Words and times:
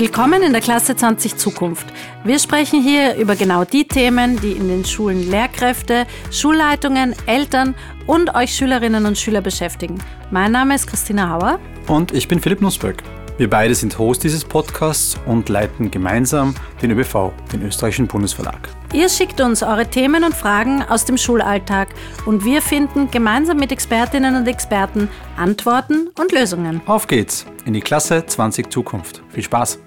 Willkommen 0.00 0.42
in 0.42 0.52
der 0.52 0.62
Klasse 0.62 0.96
20 0.96 1.36
Zukunft. 1.36 1.86
Wir 2.24 2.38
sprechen 2.38 2.82
hier 2.82 3.16
über 3.16 3.36
genau 3.36 3.64
die 3.64 3.86
Themen, 3.86 4.40
die 4.40 4.52
in 4.52 4.66
den 4.66 4.82
Schulen 4.86 5.30
Lehrkräfte, 5.30 6.06
Schulleitungen, 6.30 7.14
Eltern 7.26 7.74
und 8.06 8.34
euch 8.34 8.54
Schülerinnen 8.54 9.04
und 9.04 9.18
Schüler 9.18 9.42
beschäftigen. 9.42 9.98
Mein 10.30 10.52
Name 10.52 10.74
ist 10.74 10.86
Christina 10.86 11.28
Hauer. 11.28 11.58
Und 11.86 12.14
ich 12.14 12.28
bin 12.28 12.40
Philipp 12.40 12.62
Nussberg. 12.62 13.02
Wir 13.36 13.50
beide 13.50 13.74
sind 13.74 13.98
Host 13.98 14.24
dieses 14.24 14.42
Podcasts 14.42 15.18
und 15.26 15.50
leiten 15.50 15.90
gemeinsam 15.90 16.54
den 16.80 16.92
ÖBV, 16.92 17.32
den 17.52 17.62
österreichischen 17.62 18.06
Bundesverlag. 18.06 18.70
Ihr 18.94 19.10
schickt 19.10 19.42
uns 19.42 19.62
eure 19.62 19.86
Themen 19.86 20.24
und 20.24 20.34
Fragen 20.34 20.82
aus 20.82 21.04
dem 21.04 21.18
Schulalltag 21.18 21.88
und 22.24 22.46
wir 22.46 22.62
finden 22.62 23.10
gemeinsam 23.10 23.58
mit 23.58 23.70
Expertinnen 23.70 24.34
und 24.34 24.48
Experten 24.48 25.10
Antworten 25.36 26.08
und 26.18 26.32
Lösungen. 26.32 26.80
Auf 26.86 27.06
geht's 27.06 27.44
in 27.66 27.74
die 27.74 27.80
Klasse 27.82 28.24
20 28.24 28.70
Zukunft. 28.70 29.22
Viel 29.28 29.44
Spaß! 29.44 29.78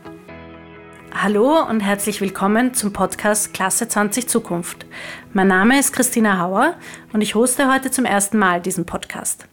Hallo 1.15 1.61
und 1.69 1.81
herzlich 1.81 2.21
willkommen 2.21 2.73
zum 2.73 2.91
Podcast 2.91 3.53
Klasse 3.53 3.87
20 3.87 4.27
Zukunft. 4.27 4.87
Mein 5.31 5.47
Name 5.47 5.79
ist 5.79 5.93
Christina 5.93 6.39
Hauer 6.39 6.73
und 7.13 7.21
ich 7.21 7.35
hoste 7.35 7.71
heute 7.71 7.91
zum 7.91 8.03
ersten 8.03 8.39
Mal 8.39 8.61
diesen 8.61 8.85
Podcast. 8.85 9.45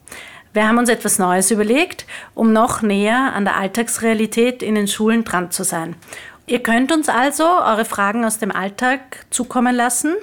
Wir 0.53 0.67
haben 0.67 0.79
uns 0.79 0.89
etwas 0.89 1.19
Neues 1.19 1.51
überlegt, 1.51 2.07
um 2.33 2.51
noch 2.51 2.81
näher 2.81 3.33
an 3.35 3.45
der 3.45 3.57
Alltagsrealität 3.57 4.63
in 4.63 4.73
den 4.73 4.87
Schulen 4.87 5.23
dran 5.23 5.51
zu 5.51 5.63
sein. 5.63 5.95
Ihr 6.47 6.63
könnt 6.63 6.91
uns 6.91 7.07
also 7.07 7.45
eure 7.45 7.85
Fragen 7.85 8.25
aus 8.25 8.39
dem 8.39 8.51
Alltag 8.51 9.27
zukommen 9.29 9.75
lassen, 9.75 10.15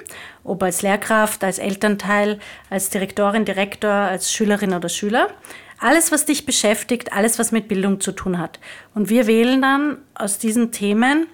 ob 0.43 0.61
als 0.61 0.81
Lehrkraft, 0.81 1.43
als 1.43 1.57
Elternteil, 1.57 2.39
als 2.69 2.89
Direktorin, 2.89 3.45
Direktor, 3.45 3.89
als 3.89 4.31
Schülerin 4.31 4.73
oder 4.73 4.89
Schüler. 4.89 5.29
Alles, 5.79 6.11
was 6.11 6.25
dich 6.25 6.45
beschäftigt, 6.45 7.13
alles, 7.13 7.39
was 7.39 7.51
mit 7.51 7.69
Bildung 7.69 8.01
zu 8.01 8.11
tun 8.11 8.37
hat. 8.37 8.59
Und 8.93 9.09
wir 9.09 9.27
wählen 9.27 9.61
dann 9.61 9.97
aus 10.13 10.37
diesen 10.37 10.71
Themen 10.71 11.27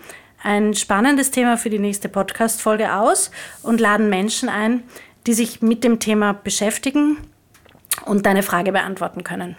ein 0.44 0.76
spannendes 0.76 1.32
Thema 1.32 1.58
für 1.58 1.72
die 1.72 1.80
nächste 1.80 2.10
Podcast-Folge 2.10 2.94
aus 2.94 3.32
und 3.64 3.82
laden 3.82 4.10
Menschen 4.10 4.48
ein, 4.48 4.84
die 5.26 5.34
sich 5.34 5.64
mit 5.64 5.84
dem 5.84 6.00
Thema 6.00 6.34
beschäftigen 6.34 7.18
und 8.06 8.28
deine 8.28 8.44
Frage 8.44 8.72
beantworten 8.72 9.24
können. 9.24 9.56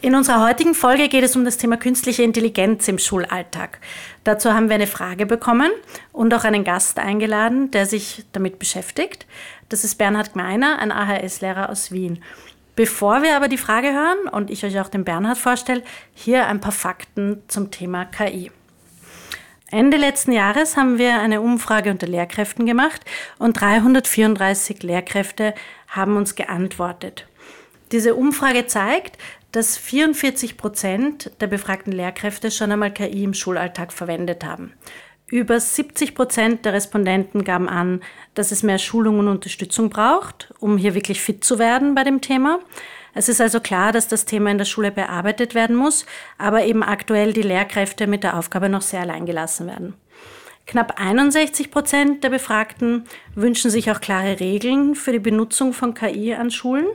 In 0.00 0.16
unserer 0.16 0.44
heutigen 0.44 0.74
Folge 0.74 1.08
geht 1.08 1.22
es 1.22 1.36
um 1.36 1.44
das 1.44 1.58
Thema 1.58 1.76
künstliche 1.76 2.24
Intelligenz 2.24 2.88
im 2.88 2.98
Schulalltag. 2.98 3.78
Dazu 4.24 4.52
haben 4.52 4.68
wir 4.68 4.74
eine 4.74 4.88
Frage 4.88 5.26
bekommen 5.26 5.70
und 6.12 6.34
auch 6.34 6.42
einen 6.42 6.64
Gast 6.64 6.98
eingeladen, 6.98 7.70
der 7.70 7.86
sich 7.86 8.24
damit 8.32 8.58
beschäftigt. 8.58 9.26
Das 9.68 9.84
ist 9.84 9.98
Bernhard 9.98 10.32
Gmeiner, 10.32 10.80
ein 10.80 10.90
AHS-Lehrer 10.90 11.70
aus 11.70 11.92
Wien. 11.92 12.20
Bevor 12.74 13.22
wir 13.22 13.36
aber 13.36 13.48
die 13.48 13.58
Frage 13.58 13.92
hören 13.92 14.28
und 14.30 14.50
ich 14.50 14.64
euch 14.64 14.80
auch 14.80 14.88
den 14.88 15.04
Bernhard 15.04 15.36
vorstelle, 15.36 15.82
hier 16.14 16.46
ein 16.46 16.60
paar 16.60 16.72
Fakten 16.72 17.42
zum 17.48 17.70
Thema 17.70 18.06
KI. 18.06 18.50
Ende 19.70 19.96
letzten 19.96 20.32
Jahres 20.32 20.76
haben 20.76 20.98
wir 20.98 21.18
eine 21.20 21.40
Umfrage 21.40 21.90
unter 21.90 22.06
Lehrkräften 22.06 22.66
gemacht 22.66 23.02
und 23.38 23.60
334 23.60 24.82
Lehrkräfte 24.82 25.54
haben 25.88 26.16
uns 26.16 26.34
geantwortet. 26.34 27.26
Diese 27.90 28.14
Umfrage 28.14 28.66
zeigt, 28.66 29.18
dass 29.50 29.76
44 29.76 30.56
Prozent 30.56 31.30
der 31.40 31.46
befragten 31.46 31.92
Lehrkräfte 31.92 32.50
schon 32.50 32.72
einmal 32.72 32.92
KI 32.92 33.24
im 33.24 33.34
Schulalltag 33.34 33.92
verwendet 33.92 34.44
haben. 34.44 34.72
Über 35.32 35.58
70 35.58 36.14
Prozent 36.14 36.66
der 36.66 36.74
Respondenten 36.74 37.42
gaben 37.42 37.66
an, 37.66 38.02
dass 38.34 38.52
es 38.52 38.62
mehr 38.62 38.76
Schulung 38.76 39.18
und 39.18 39.28
Unterstützung 39.28 39.88
braucht, 39.88 40.52
um 40.58 40.76
hier 40.76 40.94
wirklich 40.94 41.22
fit 41.22 41.42
zu 41.42 41.58
werden 41.58 41.94
bei 41.94 42.04
dem 42.04 42.20
Thema. 42.20 42.58
Es 43.14 43.30
ist 43.30 43.40
also 43.40 43.58
klar, 43.58 43.92
dass 43.92 44.08
das 44.08 44.26
Thema 44.26 44.50
in 44.50 44.58
der 44.58 44.66
Schule 44.66 44.90
bearbeitet 44.90 45.54
werden 45.54 45.74
muss, 45.74 46.04
aber 46.36 46.66
eben 46.66 46.82
aktuell 46.82 47.32
die 47.32 47.40
Lehrkräfte 47.40 48.06
mit 48.06 48.24
der 48.24 48.36
Aufgabe 48.36 48.68
noch 48.68 48.82
sehr 48.82 49.00
allein 49.00 49.24
gelassen 49.24 49.68
werden. 49.68 49.94
Knapp 50.66 51.00
61 51.00 51.70
Prozent 51.70 52.22
der 52.22 52.28
Befragten 52.28 53.04
wünschen 53.34 53.70
sich 53.70 53.90
auch 53.90 54.02
klare 54.02 54.38
Regeln 54.38 54.94
für 54.94 55.12
die 55.12 55.18
Benutzung 55.18 55.72
von 55.72 55.94
KI 55.94 56.34
an 56.34 56.50
Schulen. 56.50 56.88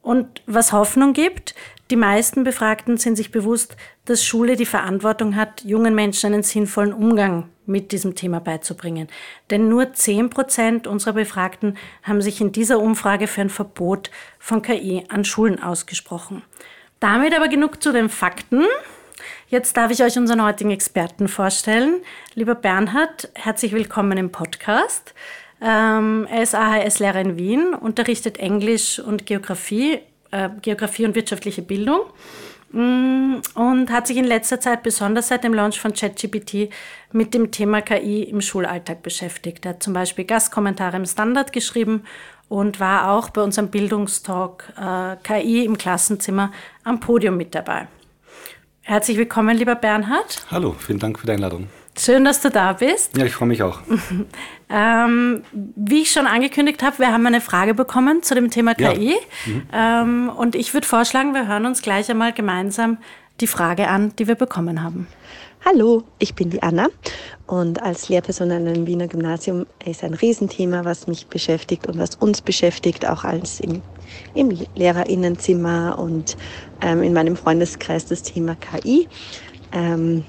Und 0.00 0.40
was 0.46 0.72
Hoffnung 0.72 1.12
gibt, 1.12 1.54
die 1.90 1.96
meisten 1.96 2.44
Befragten 2.44 2.96
sind 2.96 3.16
sich 3.16 3.32
bewusst, 3.32 3.76
dass 4.04 4.24
Schule 4.24 4.56
die 4.56 4.66
Verantwortung 4.66 5.34
hat, 5.34 5.64
jungen 5.64 5.94
Menschen 5.94 6.32
einen 6.32 6.42
sinnvollen 6.42 6.92
Umgang 6.92 7.48
mit 7.66 7.92
diesem 7.92 8.14
Thema 8.14 8.40
beizubringen. 8.40 9.08
Denn 9.50 9.68
nur 9.68 9.92
10 9.92 10.30
Prozent 10.30 10.86
unserer 10.86 11.14
Befragten 11.14 11.76
haben 12.02 12.22
sich 12.22 12.40
in 12.40 12.52
dieser 12.52 12.80
Umfrage 12.80 13.26
für 13.26 13.40
ein 13.40 13.50
Verbot 13.50 14.10
von 14.38 14.62
KI 14.62 15.04
an 15.08 15.24
Schulen 15.24 15.62
ausgesprochen. 15.62 16.42
Damit 17.00 17.36
aber 17.36 17.48
genug 17.48 17.82
zu 17.82 17.92
den 17.92 18.08
Fakten. 18.08 18.64
Jetzt 19.48 19.76
darf 19.76 19.90
ich 19.90 20.02
euch 20.02 20.16
unseren 20.16 20.42
heutigen 20.44 20.70
Experten 20.70 21.28
vorstellen. 21.28 22.02
Lieber 22.34 22.54
Bernhard, 22.54 23.30
herzlich 23.34 23.72
willkommen 23.72 24.16
im 24.16 24.30
Podcast. 24.30 25.14
Ähm, 25.60 26.26
er 26.30 26.42
ist 26.42 26.54
AHS-Lehrer 26.54 27.20
in 27.20 27.36
Wien, 27.36 27.74
unterrichtet 27.74 28.38
Englisch 28.38 28.98
und 28.98 29.26
Geografie, 29.26 30.00
äh, 30.30 30.48
Geografie 30.62 31.06
und 31.06 31.14
wirtschaftliche 31.14 31.62
Bildung 31.62 32.00
mm, 32.72 33.36
und 33.54 33.90
hat 33.90 34.06
sich 34.06 34.16
in 34.16 34.24
letzter 34.24 34.60
Zeit 34.60 34.82
besonders 34.82 35.28
seit 35.28 35.44
dem 35.44 35.54
Launch 35.54 35.80
von 35.80 35.92
ChatGPT 35.92 36.70
mit 37.12 37.34
dem 37.34 37.50
Thema 37.50 37.82
KI 37.82 38.22
im 38.24 38.40
Schulalltag 38.40 39.02
beschäftigt. 39.02 39.64
Er 39.64 39.70
hat 39.70 39.82
zum 39.82 39.92
Beispiel 39.92 40.24
Gastkommentare 40.24 40.96
im 40.96 41.06
Standard 41.06 41.52
geschrieben 41.52 42.04
und 42.48 42.80
war 42.80 43.12
auch 43.12 43.30
bei 43.30 43.42
unserem 43.42 43.68
Bildungstalk 43.68 44.72
äh, 44.76 45.16
KI 45.22 45.64
im 45.64 45.78
Klassenzimmer 45.78 46.52
am 46.84 47.00
Podium 47.00 47.36
mit 47.36 47.54
dabei. 47.54 47.86
Herzlich 48.82 49.16
willkommen, 49.18 49.56
lieber 49.56 49.76
Bernhard. 49.76 50.46
Hallo, 50.50 50.74
vielen 50.76 50.98
Dank 50.98 51.18
für 51.18 51.26
die 51.26 51.32
Einladung. 51.32 51.68
Schön, 51.96 52.24
dass 52.24 52.40
du 52.40 52.50
da 52.50 52.72
bist. 52.72 53.16
Ja, 53.16 53.24
ich 53.24 53.34
freue 53.34 53.48
mich 53.48 53.62
auch. 53.62 53.80
ähm, 54.70 55.42
wie 55.52 56.02
ich 56.02 56.12
schon 56.12 56.26
angekündigt 56.26 56.82
habe, 56.82 56.98
wir 56.98 57.12
haben 57.12 57.26
eine 57.26 57.40
Frage 57.40 57.74
bekommen 57.74 58.22
zu 58.22 58.34
dem 58.34 58.50
Thema 58.50 58.74
KI. 58.74 59.14
Ja. 59.14 59.16
Mhm. 59.46 59.62
Ähm, 59.72 60.32
und 60.36 60.54
ich 60.54 60.72
würde 60.74 60.86
vorschlagen, 60.86 61.34
wir 61.34 61.48
hören 61.48 61.66
uns 61.66 61.82
gleich 61.82 62.10
einmal 62.10 62.32
gemeinsam 62.32 62.98
die 63.40 63.46
Frage 63.46 63.88
an, 63.88 64.12
die 64.18 64.28
wir 64.28 64.34
bekommen 64.34 64.82
haben. 64.82 65.08
Hallo, 65.62 66.04
ich 66.18 66.34
bin 66.34 66.48
die 66.48 66.62
Anna 66.62 66.86
und 67.46 67.82
als 67.82 68.08
Lehrperson 68.08 68.50
an 68.50 68.66
einem 68.66 68.86
Wiener 68.86 69.08
Gymnasium 69.08 69.66
ist 69.84 70.02
ein 70.02 70.14
Riesenthema, 70.14 70.86
was 70.86 71.06
mich 71.06 71.26
beschäftigt 71.26 71.86
und 71.86 71.98
was 71.98 72.14
uns 72.14 72.40
beschäftigt, 72.40 73.06
auch 73.06 73.24
als 73.24 73.60
im, 73.60 73.82
im 74.34 74.56
Lehrerinnenzimmer 74.74 75.98
und 75.98 76.38
ähm, 76.80 77.02
in 77.02 77.12
meinem 77.12 77.36
Freundeskreis 77.36 78.06
das 78.06 78.22
Thema 78.22 78.54
KI. 78.54 79.06
Ähm, 79.72 80.24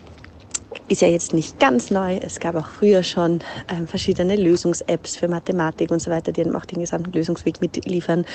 ist 0.92 1.02
ja 1.02 1.08
jetzt 1.08 1.34
nicht 1.34 1.58
ganz 1.58 1.90
neu. 1.90 2.18
Es 2.18 2.42
gab 2.42 2.56
auch 2.56 2.68
früher 2.68 3.02
schon 3.02 3.40
ähm, 3.70 3.88
verschiedene 3.88 4.36
Lösungs-Apps 4.36 5.16
für 5.16 5.30
Mathematik 5.30 5.90
und 5.90 6.02
so 6.02 6.12
weiter, 6.12 6.34
die 6.34 6.42
einem 6.42 6.58
auch 6.58 6.66
den 6.66 6.82
gesamten 6.82 7.14
Lösungsweg 7.14 7.62
mitliefern. 7.62 8.26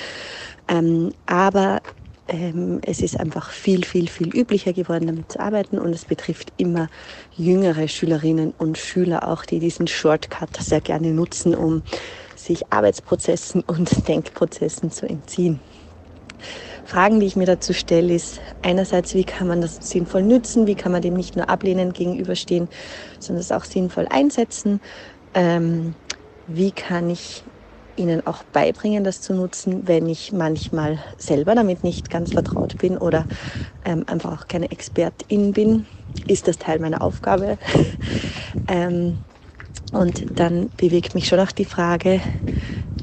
Ähm, 0.67 1.11
aber 1.27 1.81
ähm, 2.27 2.79
es 2.81 3.01
ist 3.01 3.19
einfach 3.19 3.51
viel, 3.51 3.85
viel, 3.85 4.07
viel 4.07 4.35
üblicher 4.35 4.73
geworden, 4.73 5.05
damit 5.05 5.31
zu 5.31 5.39
arbeiten 5.39 5.77
und 5.77 5.93
es 5.93 6.05
betrifft 6.05 6.51
immer 6.57 6.89
jüngere 7.35 7.87
Schülerinnen 7.87 8.55
und 8.57 8.79
Schüler 8.79 9.27
auch, 9.27 9.45
die 9.45 9.59
diesen 9.59 9.85
Shortcut 9.85 10.57
sehr 10.59 10.81
gerne 10.81 11.11
nutzen, 11.11 11.53
um 11.53 11.83
sich 12.35 12.73
Arbeitsprozessen 12.73 13.61
und 13.61 14.07
Denkprozessen 14.07 14.89
zu 14.89 15.07
entziehen. 15.07 15.59
Fragen, 16.87 17.19
die 17.19 17.25
ich 17.25 17.35
mir 17.35 17.45
dazu 17.45 17.73
stelle, 17.73 18.13
ist 18.15 18.39
einerseits, 18.61 19.13
wie 19.13 19.25
kann 19.25 19.45
man 19.49 19.59
das 19.59 19.75
sinnvoll 19.81 20.23
nützen, 20.23 20.67
wie 20.67 20.75
kann 20.75 20.93
man 20.93 21.01
dem 21.01 21.15
nicht 21.15 21.35
nur 21.35 21.49
ablehnend 21.49 21.93
gegenüberstehen, 21.93 22.69
sondern 23.19 23.41
es 23.41 23.51
auch 23.51 23.65
sinnvoll 23.65 24.07
einsetzen. 24.09 24.79
Ähm, 25.33 25.95
wie 26.45 26.71
kann 26.71 27.09
ich 27.09 27.43
ihnen 27.97 28.25
auch 28.25 28.43
beibringen, 28.43 29.03
das 29.03 29.19
zu 29.19 29.33
nutzen, 29.33 29.85
wenn 29.85 30.07
ich 30.07 30.31
manchmal 30.31 31.03
selber 31.17 31.55
damit 31.55 31.83
nicht 31.83 32.09
ganz 32.09 32.31
vertraut 32.31 32.77
bin 32.77 32.97
oder 32.97 33.27
ähm, 33.83 34.05
einfach 34.07 34.39
auch 34.39 34.47
keine 34.47 34.71
Expertin 34.71 35.51
bin, 35.51 35.87
ist 36.25 36.47
das 36.47 36.57
Teil 36.57 36.79
meiner 36.79 37.01
Aufgabe. 37.01 37.57
ähm, 38.69 39.17
und 39.91 40.25
dann 40.39 40.69
bewegt 40.77 41.15
mich 41.15 41.27
schon 41.27 41.41
auch 41.41 41.51
die 41.51 41.65
Frage, 41.65 42.21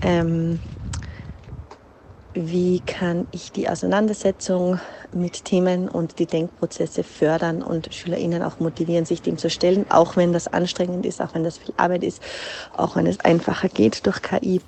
ähm, 0.00 0.60
wie 2.34 2.80
kann 2.80 3.28
ich 3.30 3.52
die 3.52 3.68
Auseinandersetzung 3.68 4.80
mit 5.12 5.44
Themen 5.44 5.88
und 5.88 6.18
die 6.18 6.26
Denkprozesse 6.26 7.04
fördern 7.04 7.62
und 7.62 7.94
SchülerInnen 7.94 8.42
auch 8.42 8.58
motivieren, 8.58 9.06
sich 9.06 9.22
dem 9.22 9.38
zu 9.38 9.48
stellen, 9.48 9.86
auch 9.90 10.16
wenn 10.16 10.32
das 10.32 10.48
anstrengend 10.48 11.06
ist, 11.06 11.22
auch 11.22 11.34
wenn 11.34 11.44
das 11.44 11.58
viel 11.58 11.72
Arbeit 11.76 12.02
ist, 12.02 12.20
auch 12.76 12.96
wenn 12.96 13.06
es 13.06 13.20
einfacher 13.20 13.68
geht 13.68 14.04
durch 14.06 14.20
KI. 14.20 14.60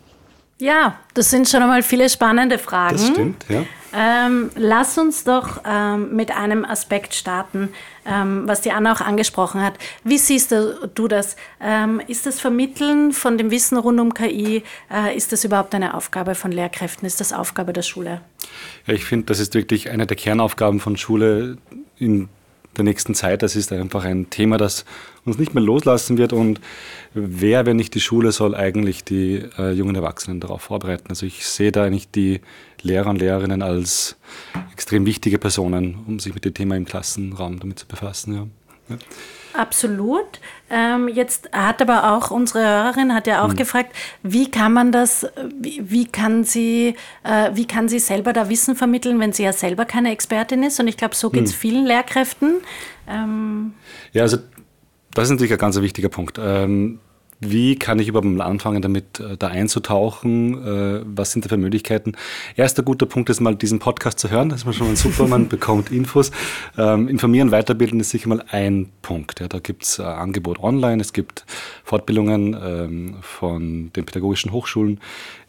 Ja, 0.58 0.98
das 1.12 1.30
sind 1.30 1.48
schon 1.48 1.62
einmal 1.62 1.82
viele 1.82 2.08
spannende 2.08 2.58
Fragen. 2.58 2.96
Das 2.96 3.06
stimmt, 3.08 3.44
ja. 3.48 3.64
Ähm, 3.98 4.50
lass 4.56 4.98
uns 4.98 5.24
doch 5.24 5.62
ähm, 5.66 6.14
mit 6.14 6.30
einem 6.30 6.64
Aspekt 6.66 7.14
starten, 7.14 7.70
ähm, 8.04 8.42
was 8.46 8.60
die 8.60 8.70
Anna 8.70 8.92
auch 8.92 9.00
angesprochen 9.00 9.62
hat. 9.62 9.74
Wie 10.04 10.18
siehst 10.18 10.50
du, 10.52 10.90
du 10.94 11.08
das? 11.08 11.36
Ähm, 11.60 12.02
ist 12.06 12.26
das 12.26 12.38
Vermitteln 12.38 13.12
von 13.12 13.38
dem 13.38 13.50
Wissen 13.50 13.78
rund 13.78 13.98
um 13.98 14.12
KI, 14.12 14.64
äh, 14.92 15.16
ist 15.16 15.32
das 15.32 15.44
überhaupt 15.44 15.74
eine 15.74 15.94
Aufgabe 15.94 16.34
von 16.34 16.52
Lehrkräften? 16.52 17.06
Ist 17.06 17.20
das 17.20 17.32
Aufgabe 17.32 17.72
der 17.72 17.82
Schule? 17.82 18.20
Ja, 18.86 18.92
ich 18.92 19.06
finde, 19.06 19.26
das 19.26 19.40
ist 19.40 19.54
wirklich 19.54 19.90
eine 19.90 20.06
der 20.06 20.16
Kernaufgaben 20.16 20.80
von 20.80 20.96
Schule, 20.98 21.56
in 21.98 22.28
der 22.76 22.84
nächsten 22.84 23.14
Zeit. 23.14 23.42
Das 23.42 23.56
ist 23.56 23.72
einfach 23.72 24.04
ein 24.04 24.30
Thema, 24.30 24.56
das 24.56 24.84
uns 25.24 25.38
nicht 25.38 25.54
mehr 25.54 25.62
loslassen 25.62 26.18
wird. 26.18 26.32
Und 26.32 26.60
wer, 27.14 27.66
wenn 27.66 27.76
nicht 27.76 27.94
die 27.94 28.00
Schule, 28.00 28.32
soll 28.32 28.54
eigentlich 28.54 29.04
die 29.04 29.44
äh, 29.58 29.72
jungen 29.72 29.96
Erwachsenen 29.96 30.40
darauf 30.40 30.62
vorbereiten? 30.62 31.08
Also 31.08 31.26
ich 31.26 31.46
sehe 31.46 31.72
da 31.72 31.84
eigentlich 31.84 32.10
die 32.10 32.40
Lehrer 32.82 33.10
und 33.10 33.18
Lehrerinnen 33.18 33.62
als 33.62 34.16
extrem 34.72 35.06
wichtige 35.06 35.38
Personen, 35.38 35.98
um 36.06 36.18
sich 36.18 36.34
mit 36.34 36.44
dem 36.44 36.54
Thema 36.54 36.76
im 36.76 36.84
Klassenraum 36.84 37.58
damit 37.58 37.78
zu 37.78 37.86
befassen. 37.86 38.34
Ja. 38.34 38.46
ja. 38.90 38.98
Absolut. 39.56 40.40
Ähm, 40.68 41.08
jetzt 41.08 41.50
hat 41.52 41.80
aber 41.80 42.12
auch 42.12 42.30
unsere 42.30 42.60
Hörerin 42.60 43.14
hat 43.14 43.26
ja 43.26 43.44
auch 43.44 43.52
mhm. 43.52 43.56
gefragt, 43.56 43.94
wie 44.22 44.50
kann 44.50 44.72
man 44.72 44.92
das, 44.92 45.26
wie, 45.58 45.82
wie 45.90 46.06
kann 46.06 46.44
sie, 46.44 46.96
äh, 47.22 47.50
wie 47.54 47.66
kann 47.66 47.88
sie 47.88 47.98
selber 47.98 48.32
da 48.32 48.48
Wissen 48.48 48.76
vermitteln, 48.76 49.18
wenn 49.20 49.32
sie 49.32 49.44
ja 49.44 49.52
selber 49.52 49.84
keine 49.84 50.12
Expertin 50.12 50.62
ist? 50.62 50.78
Und 50.80 50.88
ich 50.88 50.96
glaube, 50.96 51.14
so 51.14 51.30
geht 51.30 51.44
es 51.44 51.52
mhm. 51.52 51.56
vielen 51.56 51.86
Lehrkräften. 51.86 52.56
Ähm 53.08 53.74
ja, 54.12 54.22
also 54.22 54.38
das 55.14 55.24
ist 55.24 55.30
natürlich 55.30 55.52
ein 55.52 55.58
ganz 55.58 55.80
wichtiger 55.80 56.08
Punkt. 56.08 56.38
Ähm, 56.38 56.98
wie 57.40 57.76
kann 57.76 57.98
ich 57.98 58.08
überhaupt 58.08 58.26
mal 58.26 58.44
anfangen, 58.44 58.80
damit 58.80 59.20
äh, 59.20 59.36
da 59.36 59.48
einzutauchen? 59.48 60.64
Äh, 60.64 61.02
was 61.04 61.32
sind 61.32 61.44
da 61.44 61.48
für 61.48 61.56
Möglichkeiten? 61.56 62.12
Erster 62.56 62.82
guter 62.82 63.06
Punkt 63.06 63.28
ist 63.28 63.40
mal, 63.40 63.54
diesen 63.54 63.78
Podcast 63.78 64.18
zu 64.18 64.30
hören. 64.30 64.48
Das 64.48 64.60
ist 64.60 64.66
mal 64.66 64.72
schon 64.72 64.88
mal 64.88 64.96
super, 64.96 65.26
man 65.26 65.48
bekommt 65.50 65.90
Infos. 65.90 66.30
Ähm, 66.78 67.08
informieren, 67.08 67.50
weiterbilden 67.50 68.00
ist 68.00 68.10
sicher 68.10 68.28
mal 68.28 68.42
ein 68.50 68.90
Punkt. 69.02 69.40
Ja, 69.40 69.48
da 69.48 69.58
gibt's 69.58 69.98
äh, 69.98 70.02
Angebot 70.02 70.58
online, 70.60 71.00
es 71.00 71.12
gibt 71.12 71.44
Fortbildungen 71.84 72.56
ähm, 72.60 73.16
von 73.20 73.92
den 73.94 74.06
pädagogischen 74.06 74.52
Hochschulen. 74.52 75.00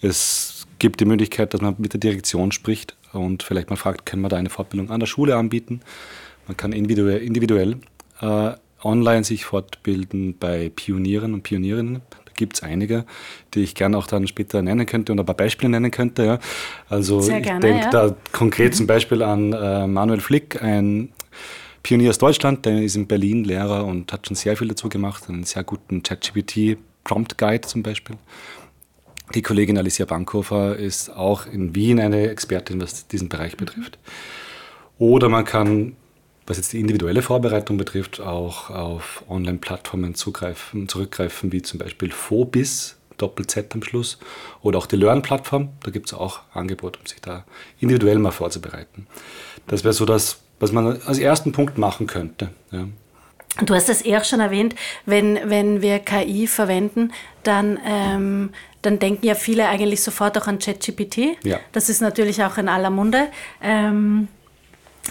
Es 0.01 0.67
gibt 0.79 0.99
die 0.99 1.05
Möglichkeit, 1.05 1.53
dass 1.53 1.61
man 1.61 1.75
mit 1.77 1.93
der 1.93 1.99
Direktion 1.99 2.51
spricht 2.51 2.95
und 3.13 3.43
vielleicht 3.43 3.69
mal 3.69 3.77
fragt, 3.77 4.05
können 4.05 4.21
wir 4.21 4.29
da 4.29 4.37
eine 4.37 4.49
Fortbildung 4.49 4.91
an 4.91 4.99
der 4.99 5.07
Schule 5.07 5.35
anbieten? 5.37 5.81
Man 6.47 6.57
kann 6.57 6.73
individuell, 6.73 7.21
individuell 7.21 7.77
äh, 8.21 8.51
online 8.83 9.23
sich 9.23 9.45
fortbilden 9.45 10.37
bei 10.37 10.71
Pionieren 10.75 11.33
und 11.33 11.43
Pionierinnen. 11.43 12.01
Da 12.09 12.31
gibt 12.35 12.55
es 12.55 12.63
einige, 12.63 13.05
die 13.53 13.61
ich 13.61 13.75
gerne 13.75 13.97
auch 13.97 14.07
dann 14.07 14.27
später 14.27 14.61
nennen 14.61 14.85
könnte 14.85 15.11
und 15.11 15.19
ein 15.19 15.25
paar 15.25 15.35
Beispiele 15.35 15.69
nennen 15.69 15.91
könnte. 15.91 16.25
Ja. 16.25 16.39
Also 16.89 17.19
Sehr 17.21 17.39
ich 17.39 17.45
denke 17.45 17.69
ja. 17.69 17.89
da 17.89 18.15
konkret 18.31 18.75
zum 18.75 18.87
Beispiel 18.87 19.23
an 19.23 19.53
äh, 19.53 19.87
Manuel 19.87 20.19
Flick, 20.19 20.61
ein 20.61 21.09
Pionier 21.83 22.09
aus 22.09 22.17
Deutschland, 22.17 22.65
der 22.65 22.81
ist 22.81 22.95
in 22.95 23.07
Berlin 23.07 23.43
Lehrer 23.43 23.85
und 23.85 24.11
hat 24.11 24.27
schon 24.27 24.35
sehr 24.35 24.57
viel 24.57 24.67
dazu 24.67 24.89
gemacht, 24.89 25.29
einen 25.29 25.43
sehr 25.43 25.63
guten 25.63 26.03
ChatGPT 26.03 26.77
Prompt 27.03 27.37
Guide 27.37 27.61
zum 27.61 27.81
Beispiel. 27.81 28.17
Die 29.35 29.41
Kollegin 29.41 29.77
Alicia 29.77 30.05
Bankhofer 30.05 30.77
ist 30.77 31.09
auch 31.09 31.45
in 31.45 31.75
Wien 31.75 31.99
eine 31.99 32.29
Expertin, 32.29 32.81
was 32.81 33.07
diesen 33.07 33.29
Bereich 33.29 33.57
betrifft. 33.57 33.99
Oder 34.97 35.29
man 35.29 35.45
kann 35.45 35.95
was 36.47 36.57
jetzt 36.57 36.71
die 36.73 36.79
individuelle 36.79 37.21
Vorbereitung 37.21 37.77
betrifft, 37.77 38.21
auch 38.21 38.69
auf 38.69 39.23
Online-Plattformen 39.29 40.15
zurückgreifen, 40.15 41.51
wie 41.51 41.61
zum 41.61 41.79
Beispiel 41.79 42.11
Phobis, 42.11 42.95
Doppel-Z 43.17 43.75
am 43.75 43.83
Schluss, 43.83 44.17
oder 44.61 44.77
auch 44.79 44.85
die 44.85 44.95
Learn-Plattform. 44.95 45.69
Da 45.83 45.91
gibt 45.91 46.07
es 46.07 46.13
auch 46.13 46.39
Angebote, 46.53 46.99
um 46.99 47.05
sich 47.05 47.19
da 47.19 47.43
individuell 47.79 48.17
mal 48.19 48.31
vorzubereiten. 48.31 49.07
Das 49.67 49.83
wäre 49.83 49.93
so 49.93 50.05
das, 50.05 50.39
was 50.59 50.71
man 50.71 51.01
als 51.01 51.19
ersten 51.19 51.51
Punkt 51.51 51.77
machen 51.77 52.07
könnte. 52.07 52.49
Ja. 52.71 52.87
Du 53.65 53.73
hast 53.73 53.89
es 53.89 54.01
eher 54.01 54.23
schon 54.23 54.39
erwähnt, 54.39 54.75
wenn, 55.05 55.39
wenn 55.45 55.81
wir 55.81 55.99
KI 55.99 56.47
verwenden, 56.47 57.11
dann, 57.43 57.79
ähm, 57.85 58.51
dann 58.83 58.99
denken 58.99 59.25
ja 59.25 59.35
viele 59.35 59.67
eigentlich 59.67 60.01
sofort 60.01 60.37
auch 60.37 60.47
an 60.47 60.59
ChatGPT. 60.59 61.43
Ja. 61.43 61.59
Das 61.71 61.89
ist 61.89 62.01
natürlich 62.01 62.43
auch 62.43 62.57
in 62.57 62.69
aller 62.69 62.91
Munde. 62.91 63.27
Ähm, 63.61 64.27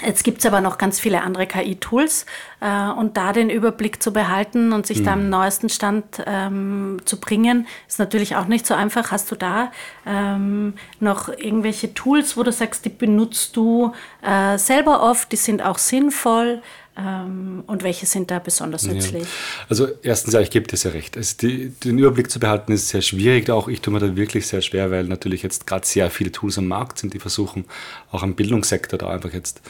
Jetzt 0.04 0.24
gibt 0.24 0.38
es 0.38 0.46
aber 0.46 0.60
noch 0.60 0.78
ganz 0.78 1.00
viele 1.00 1.22
andere 1.22 1.46
KI-Tools 1.46 2.26
äh, 2.60 2.90
und 2.90 3.16
da 3.16 3.32
den 3.32 3.50
Überblick 3.50 4.02
zu 4.02 4.12
behalten 4.12 4.72
und 4.72 4.86
sich 4.86 5.00
mhm. 5.00 5.04
da 5.04 5.12
am 5.12 5.28
neuesten 5.28 5.68
Stand 5.68 6.22
ähm, 6.26 6.98
zu 7.04 7.18
bringen, 7.18 7.66
ist 7.88 7.98
natürlich 7.98 8.36
auch 8.36 8.46
nicht 8.46 8.66
so 8.66 8.74
einfach. 8.74 9.10
Hast 9.10 9.30
du 9.30 9.36
da 9.36 9.70
ähm, 10.06 10.74
noch 11.00 11.28
irgendwelche 11.28 11.94
Tools, 11.94 12.36
wo 12.36 12.42
du 12.42 12.52
sagst, 12.52 12.84
die 12.84 12.90
benutzt 12.90 13.56
du 13.56 13.92
äh, 14.22 14.58
selber 14.58 15.02
oft, 15.02 15.32
die 15.32 15.36
sind 15.36 15.62
auch 15.62 15.78
sinnvoll? 15.78 16.62
Ähm, 16.98 17.62
und 17.66 17.82
welche 17.82 18.06
sind 18.06 18.30
da 18.30 18.38
besonders 18.38 18.84
nützlich? 18.84 19.24
Ja. 19.24 19.28
Also 19.68 19.88
erstens, 20.02 20.32
ja, 20.34 20.40
ich 20.40 20.50
gebe 20.50 20.66
dir 20.66 20.76
sehr 20.76 20.94
recht. 20.94 21.16
Also 21.16 21.36
die, 21.40 21.68
den 21.68 21.98
Überblick 21.98 22.30
zu 22.30 22.40
behalten 22.40 22.72
ist 22.72 22.88
sehr 22.88 23.02
schwierig. 23.02 23.50
Auch 23.50 23.68
ich 23.68 23.82
tue 23.82 23.92
mir 23.92 24.00
da 24.00 24.16
wirklich 24.16 24.46
sehr 24.46 24.62
schwer, 24.62 24.90
weil 24.90 25.04
natürlich 25.04 25.42
jetzt 25.42 25.66
gerade 25.66 25.86
sehr 25.86 26.10
viele 26.10 26.32
Tools 26.32 26.56
am 26.56 26.68
Markt 26.68 26.98
sind, 26.98 27.12
die 27.12 27.18
versuchen, 27.18 27.66
auch 28.10 28.22
am 28.22 28.34
Bildungssektor 28.34 28.98
da 28.98 29.10
einfach 29.10 29.32
jetzt 29.32 29.60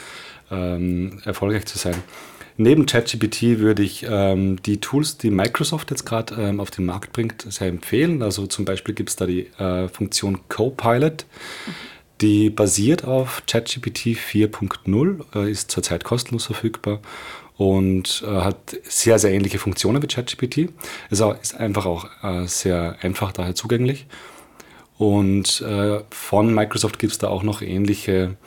ähm, 0.50 1.20
erfolgreich 1.24 1.66
zu 1.66 1.78
sein. 1.78 1.96
Neben 2.58 2.86
ChatGPT 2.86 3.58
würde 3.58 3.82
ich 3.82 4.06
ähm, 4.08 4.62
die 4.62 4.80
Tools, 4.80 5.18
die 5.18 5.30
Microsoft 5.30 5.90
jetzt 5.90 6.06
gerade 6.06 6.34
ähm, 6.40 6.60
auf 6.60 6.70
den 6.70 6.86
Markt 6.86 7.12
bringt, 7.12 7.44
sehr 7.52 7.68
empfehlen. 7.68 8.22
Also 8.22 8.46
zum 8.46 8.64
Beispiel 8.64 8.94
gibt 8.94 9.10
es 9.10 9.16
da 9.16 9.26
die 9.26 9.48
äh, 9.58 9.88
Funktion 9.88 10.48
Copilot. 10.48 11.26
Mhm 11.66 11.95
die 12.20 12.50
basiert 12.50 13.04
auf 13.04 13.42
ChatGPT 13.46 14.16
4.0, 14.16 15.24
äh, 15.34 15.50
ist 15.50 15.70
zurzeit 15.70 16.04
kostenlos 16.04 16.46
verfügbar 16.46 17.00
und 17.56 18.24
äh, 18.26 18.40
hat 18.40 18.76
sehr, 18.84 19.18
sehr 19.18 19.32
ähnliche 19.32 19.58
Funktionen 19.58 20.02
wie 20.02 20.06
ChatGPT. 20.06 20.70
Ist, 21.10 21.22
ist 21.42 21.56
einfach 21.56 21.86
auch 21.86 22.06
äh, 22.22 22.46
sehr 22.46 22.96
einfach 23.02 23.32
daher 23.32 23.54
zugänglich. 23.54 24.06
Und 24.98 25.62
von 26.08 26.54
Microsoft 26.54 26.98
gibt 26.98 27.12
es 27.12 27.18
da 27.18 27.28
auch 27.28 27.42
noch 27.42 27.60
ähnliche, 27.60 28.38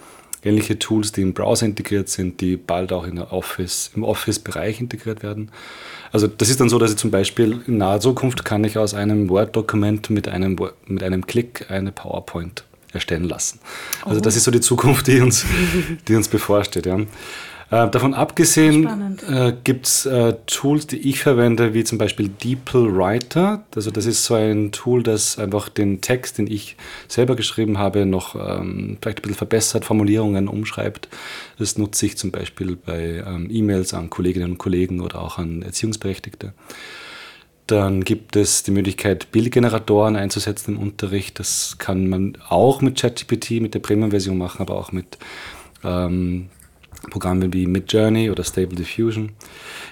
ähnliche 0.43 0.79
Tools, 0.79 1.11
die 1.11 1.21
im 1.21 1.35
Browser 1.35 1.67
integriert 1.67 2.09
sind, 2.09 2.41
die 2.41 2.57
bald 2.57 2.91
auch 2.91 3.05
in 3.05 3.17
der 3.17 3.31
Office, 3.31 3.91
im 3.95 4.03
Office-Bereich 4.03 4.81
integriert 4.81 5.21
werden. 5.21 5.51
Also 6.11 6.25
das 6.25 6.49
ist 6.49 6.59
dann 6.59 6.67
so, 6.67 6.79
dass 6.79 6.89
ich 6.89 6.97
zum 6.97 7.11
Beispiel 7.11 7.61
in 7.67 7.77
naher 7.77 7.99
Zukunft 7.99 8.45
kann 8.45 8.63
ich 8.63 8.79
aus 8.79 8.95
einem 8.95 9.29
Word-Dokument 9.29 10.09
mit 10.09 10.27
einem, 10.27 10.59
mit 10.87 11.03
einem 11.03 11.27
Klick 11.27 11.69
eine 11.69 11.91
PowerPoint 11.91 12.63
erstellen 12.93 13.23
lassen. 13.23 13.59
Also 14.05 14.19
oh. 14.19 14.21
das 14.21 14.35
ist 14.35 14.43
so 14.43 14.51
die 14.51 14.61
Zukunft, 14.61 15.07
die 15.07 15.21
uns, 15.21 15.45
die 16.07 16.15
uns 16.15 16.27
bevorsteht. 16.27 16.85
Ja. 16.85 16.99
Äh, 17.71 17.87
davon 17.89 18.15
abgesehen 18.15 19.19
äh, 19.27 19.53
gibt 19.63 19.85
es 19.85 20.05
äh, 20.07 20.33
Tools, 20.47 20.87
die 20.87 20.97
ich 20.97 21.19
verwende, 21.19 21.73
wie 21.75 21.83
zum 21.83 21.99
Beispiel 21.99 22.29
DeepL 22.29 22.95
Writer. 22.95 23.63
Also 23.75 23.91
das 23.91 24.07
ist 24.07 24.25
so 24.25 24.33
ein 24.33 24.71
Tool, 24.71 25.03
das 25.03 25.37
einfach 25.37 25.69
den 25.69 26.01
Text, 26.01 26.39
den 26.39 26.47
ich 26.47 26.77
selber 27.07 27.35
geschrieben 27.35 27.77
habe, 27.77 28.07
noch 28.07 28.35
ähm, 28.35 28.97
vielleicht 29.01 29.19
ein 29.19 29.21
bisschen 29.21 29.35
verbessert, 29.35 29.85
Formulierungen 29.85 30.47
umschreibt. 30.47 31.09
Das 31.59 31.77
nutze 31.77 32.07
ich 32.07 32.17
zum 32.17 32.31
Beispiel 32.31 32.75
bei 32.75 33.23
ähm, 33.25 33.49
E-Mails 33.51 33.93
an 33.93 34.09
Kolleginnen 34.09 34.51
und 34.51 34.57
Kollegen 34.57 34.99
oder 34.99 35.21
auch 35.21 35.37
an 35.37 35.61
Erziehungsberechtigte. 35.61 36.53
Dann 37.69 38.03
gibt 38.03 38.35
es 38.35 38.63
die 38.63 38.71
Möglichkeit, 38.71 39.31
Bildgeneratoren 39.31 40.15
einzusetzen 40.15 40.73
im 40.75 40.81
Unterricht. 40.81 41.37
Das 41.37 41.77
kann 41.77 42.07
man 42.09 42.35
auch 42.47 42.81
mit 42.81 42.99
ChatGPT, 42.99 43.61
mit 43.61 43.75
der 43.75 43.79
Premium-Version 43.79 44.35
machen, 44.35 44.63
aber 44.63 44.75
auch 44.75 44.91
mit 44.91 45.19
ähm, 45.83 46.49
Programme 47.09 47.51
wie 47.53 47.65
Midjourney 47.65 48.29
oder 48.29 48.43
Stable 48.43 48.75
Diffusion. 48.75 49.31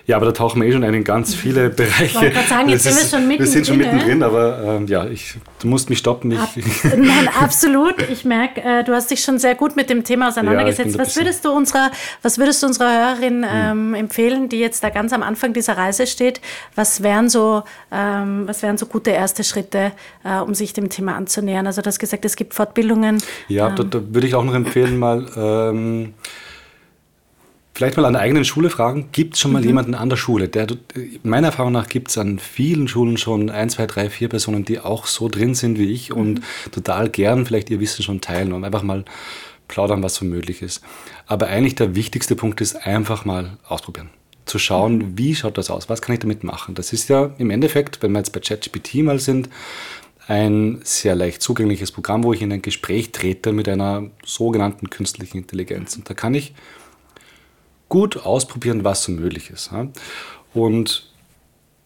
Ja, 0.07 0.15
aber 0.15 0.27
da 0.27 0.31
tauchen 0.31 0.61
wir 0.61 0.69
eh 0.69 0.71
schon 0.71 0.83
ein 0.85 0.93
in 0.93 1.03
ganz 1.03 1.35
viele 1.35 1.69
Bereiche. 1.69 2.05
Ich 2.05 2.15
wollte 2.15 2.31
gerade 2.31 2.47
sagen, 2.47 2.69
jetzt 2.69 2.83
sind 2.83 2.95
wir 2.95 3.03
schon 3.03 3.27
mittendrin. 3.27 3.39
Wir 3.39 3.47
sind 3.47 3.67
schon 3.67 3.77
mittendrin, 3.77 4.23
aber 4.23 4.63
ähm, 4.63 4.87
ja, 4.87 5.05
ich, 5.05 5.35
du 5.59 5.67
musst 5.67 5.89
mich 5.89 5.99
stoppen. 5.99 6.31
Ich, 6.31 6.39
Ab, 6.39 6.49
nein, 6.97 7.29
absolut. 7.39 7.95
Ich 8.09 8.23
merke, 8.23 8.61
äh, 8.61 8.83
du 8.85 8.93
hast 8.93 9.11
dich 9.11 9.21
schon 9.21 9.37
sehr 9.37 9.55
gut 9.55 9.75
mit 9.75 9.89
dem 9.89 10.05
Thema 10.05 10.29
auseinandergesetzt. 10.29 10.95
Ja, 10.95 11.01
was, 11.01 11.15
würdest 11.17 11.43
du 11.43 11.51
unserer, 11.51 11.91
was 12.21 12.37
würdest 12.37 12.63
du 12.63 12.67
unserer 12.67 12.89
Hörerin 12.89 13.43
hm. 13.43 13.49
ähm, 13.53 13.93
empfehlen, 13.95 14.47
die 14.47 14.59
jetzt 14.59 14.81
da 14.81 14.89
ganz 14.89 15.11
am 15.11 15.23
Anfang 15.23 15.53
dieser 15.53 15.77
Reise 15.77 16.07
steht? 16.07 16.39
Was 16.75 17.03
wären 17.03 17.27
so, 17.29 17.63
ähm, 17.91 18.43
was 18.47 18.63
wären 18.63 18.77
so 18.77 18.85
gute 18.85 19.09
erste 19.11 19.43
Schritte, 19.43 19.91
äh, 20.23 20.39
um 20.39 20.55
sich 20.55 20.71
dem 20.71 20.89
Thema 20.89 21.15
anzunähern? 21.15 21.67
Also 21.67 21.81
du 21.81 21.87
hast 21.87 21.99
gesagt, 21.99 22.23
es 22.23 22.37
gibt 22.37 22.53
Fortbildungen. 22.53 23.21
Ja, 23.49 23.69
da, 23.71 23.83
ähm, 23.83 23.89
da 23.89 23.99
würde 24.13 24.27
ich 24.27 24.35
auch 24.35 24.43
noch 24.45 24.55
empfehlen, 24.55 24.97
mal 24.97 25.25
ähm, 25.35 26.13
vielleicht 27.77 27.95
mal 27.95 28.05
an 28.05 28.13
der 28.13 28.23
eigenen 28.23 28.43
Schule 28.43 28.71
fragen, 28.71 29.09
gibt 29.11 29.35
es 29.35 29.39
schon 29.39 29.51
mal 29.51 29.61
mhm. 29.61 29.67
jemanden 29.67 29.93
an 29.93 30.09
der 30.09 30.17
Schule? 30.17 30.47
Der, 30.47 30.65
meiner 31.21 31.49
Erfahrung 31.49 31.73
nach 31.73 31.87
gibt 31.87 32.09
es 32.09 32.17
an 32.17 32.39
vielen 32.39 32.87
Schulen 32.87 33.17
schon 33.17 33.51
ein, 33.51 33.69
zwei, 33.69 33.85
drei, 33.85 34.09
vier 34.09 34.29
Personen, 34.29 34.65
die 34.65 34.79
auch 34.79 35.05
so 35.05 35.29
drin 35.29 35.53
sind 35.53 35.77
wie 35.77 35.91
ich 35.91 36.09
mhm. 36.09 36.17
und 36.17 36.41
total 36.71 37.07
gern 37.07 37.45
vielleicht 37.45 37.69
ihr 37.69 37.79
Wissen 37.79 38.01
schon 38.01 38.19
teilen 38.19 38.51
und 38.53 38.63
einfach 38.63 38.81
mal 38.81 39.05
plaudern, 39.67 40.01
was 40.01 40.15
so 40.15 40.25
möglich 40.25 40.63
ist. 40.63 40.81
Aber 41.27 41.49
eigentlich 41.49 41.75
der 41.75 41.93
wichtigste 41.93 42.35
Punkt 42.35 42.61
ist 42.61 42.87
einfach 42.87 43.25
mal 43.25 43.57
ausprobieren. 43.67 44.09
Zu 44.45 44.57
schauen, 44.57 44.97
mhm. 44.97 45.17
wie 45.19 45.35
schaut 45.35 45.59
das 45.59 45.69
aus? 45.69 45.87
Was 45.87 46.01
kann 46.01 46.13
ich 46.13 46.19
damit 46.19 46.43
machen? 46.43 46.73
Das 46.73 46.93
ist 46.93 47.09
ja 47.09 47.29
im 47.37 47.51
Endeffekt, 47.51 48.01
wenn 48.01 48.11
wir 48.11 48.19
jetzt 48.19 48.33
bei 48.33 48.39
ChatGPT 48.39 48.95
mal 49.03 49.19
sind, 49.19 49.49
ein 50.27 50.79
sehr 50.83 51.13
leicht 51.13 51.43
zugängliches 51.43 51.91
Programm, 51.91 52.23
wo 52.23 52.33
ich 52.33 52.41
in 52.41 52.51
ein 52.51 52.63
Gespräch 52.63 53.11
trete 53.11 53.53
mit 53.53 53.69
einer 53.69 54.07
sogenannten 54.25 54.89
künstlichen 54.89 55.37
Intelligenz. 55.37 55.95
Und 55.95 56.09
da 56.09 56.15
kann 56.15 56.33
ich 56.33 56.55
gut 57.89 58.25
ausprobieren, 58.25 58.83
was 58.83 59.03
so 59.03 59.11
möglich 59.11 59.49
ist. 59.49 59.71
Und 60.53 61.06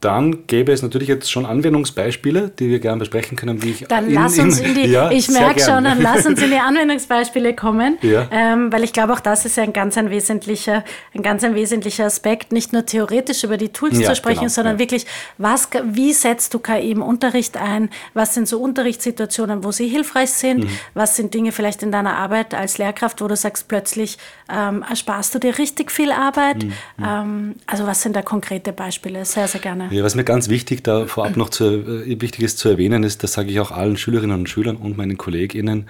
dann 0.02 0.48
gäbe 0.48 0.72
es 0.72 0.82
natürlich 0.82 1.08
jetzt 1.08 1.32
schon 1.32 1.46
Anwendungsbeispiele, 1.46 2.52
die 2.58 2.70
wir 2.70 2.80
gerne 2.80 3.00
besprechen 3.00 3.38
können, 3.38 3.62
wie 3.62 3.70
ich 3.70 3.86
Dann 3.88 4.08
in, 4.08 4.16
lass 4.16 4.38
uns 4.40 4.60
in 4.60 4.74
die, 4.74 4.88
ja, 4.88 5.12
ich 5.12 5.30
merke 5.30 5.60
schon, 5.60 5.84
dann 5.84 6.02
lass 6.02 6.26
uns 6.26 6.42
in 6.42 6.50
die 6.50 6.58
Anwendungsbeispiele 6.60 7.56
kommen, 7.56 8.00
ja. 8.02 8.28
ähm, 8.32 8.74
weil 8.74 8.84
ich 8.84 8.94
glaube, 8.94 9.14
auch 9.14 9.20
das 9.20 9.46
ist 9.46 9.58
ja 9.58 9.64
ein 9.64 9.74
ganz 9.74 9.98
ein 9.98 10.10
wesentlicher, 10.10 10.84
ein 11.14 11.22
ganz 11.22 11.44
ein 11.44 11.54
wesentlicher 11.54 12.06
Aspekt, 12.06 12.52
nicht 12.52 12.74
nur 12.74 12.84
theoretisch 12.88 13.44
über 13.44 13.58
die 13.58 13.70
Tools 13.70 14.00
ja, 14.00 14.10
zu 14.10 14.16
sprechen, 14.16 14.40
genau, 14.40 14.50
sondern 14.50 14.80
wirklich, 14.80 15.06
was, 15.38 15.70
wie 15.84 16.14
setzt 16.14 16.56
du 16.56 16.60
KI 16.60 16.90
im 16.90 17.04
Unterricht 17.04 17.56
ein? 17.58 17.90
Was 18.16 18.34
sind 18.34 18.48
so 18.48 18.60
Unterrichtssituationen, 18.60 19.64
wo 19.64 19.72
sie 19.72 19.88
hilfreich 19.88 20.32
sind? 20.32 20.64
Mhm. 20.64 20.70
Was 20.96 21.16
sind 21.16 21.36
Dinge 21.36 21.52
vielleicht 21.52 21.84
in 21.84 21.92
deiner 21.92 22.18
Arbeit 22.18 22.56
als 22.56 22.80
Lehrkraft, 22.80 23.22
wo 23.22 23.28
du 23.28 23.36
sagst, 23.36 23.68
plötzlich 23.68 24.18
ähm, 24.52 24.84
ersparst 24.90 25.36
du 25.36 25.40
dir 25.40 25.60
richtig 25.60 25.92
viel 25.92 26.12
Arbeit? 26.12 26.64
Mhm. 26.64 26.74
Ähm, 27.06 27.56
also 27.68 27.86
was 27.86 28.02
sind 28.02 28.16
da 28.16 28.24
konkrete 28.24 28.74
Beispiele? 28.74 29.26
Sehr, 29.26 29.48
sehr 29.48 29.62
gerne. 29.62 29.91
Ja, 29.92 30.04
was 30.04 30.16
mir 30.16 30.24
ganz 30.24 30.48
wichtig 30.48 30.84
da 30.84 31.06
vorab 31.06 31.36
noch 31.36 31.50
zu, 31.50 31.66
äh, 31.66 32.22
wichtig 32.22 32.44
ist 32.44 32.58
zu 32.58 32.70
erwähnen, 32.70 33.04
ist, 33.04 33.24
das 33.24 33.34
sage 33.34 33.52
ich 33.52 33.60
auch 33.60 33.72
allen 33.72 33.98
Schülerinnen 33.98 34.40
und 34.40 34.50
Schülern 34.50 34.78
und 34.78 34.98
meinen 34.98 35.18
KollegInnen, 35.18 35.90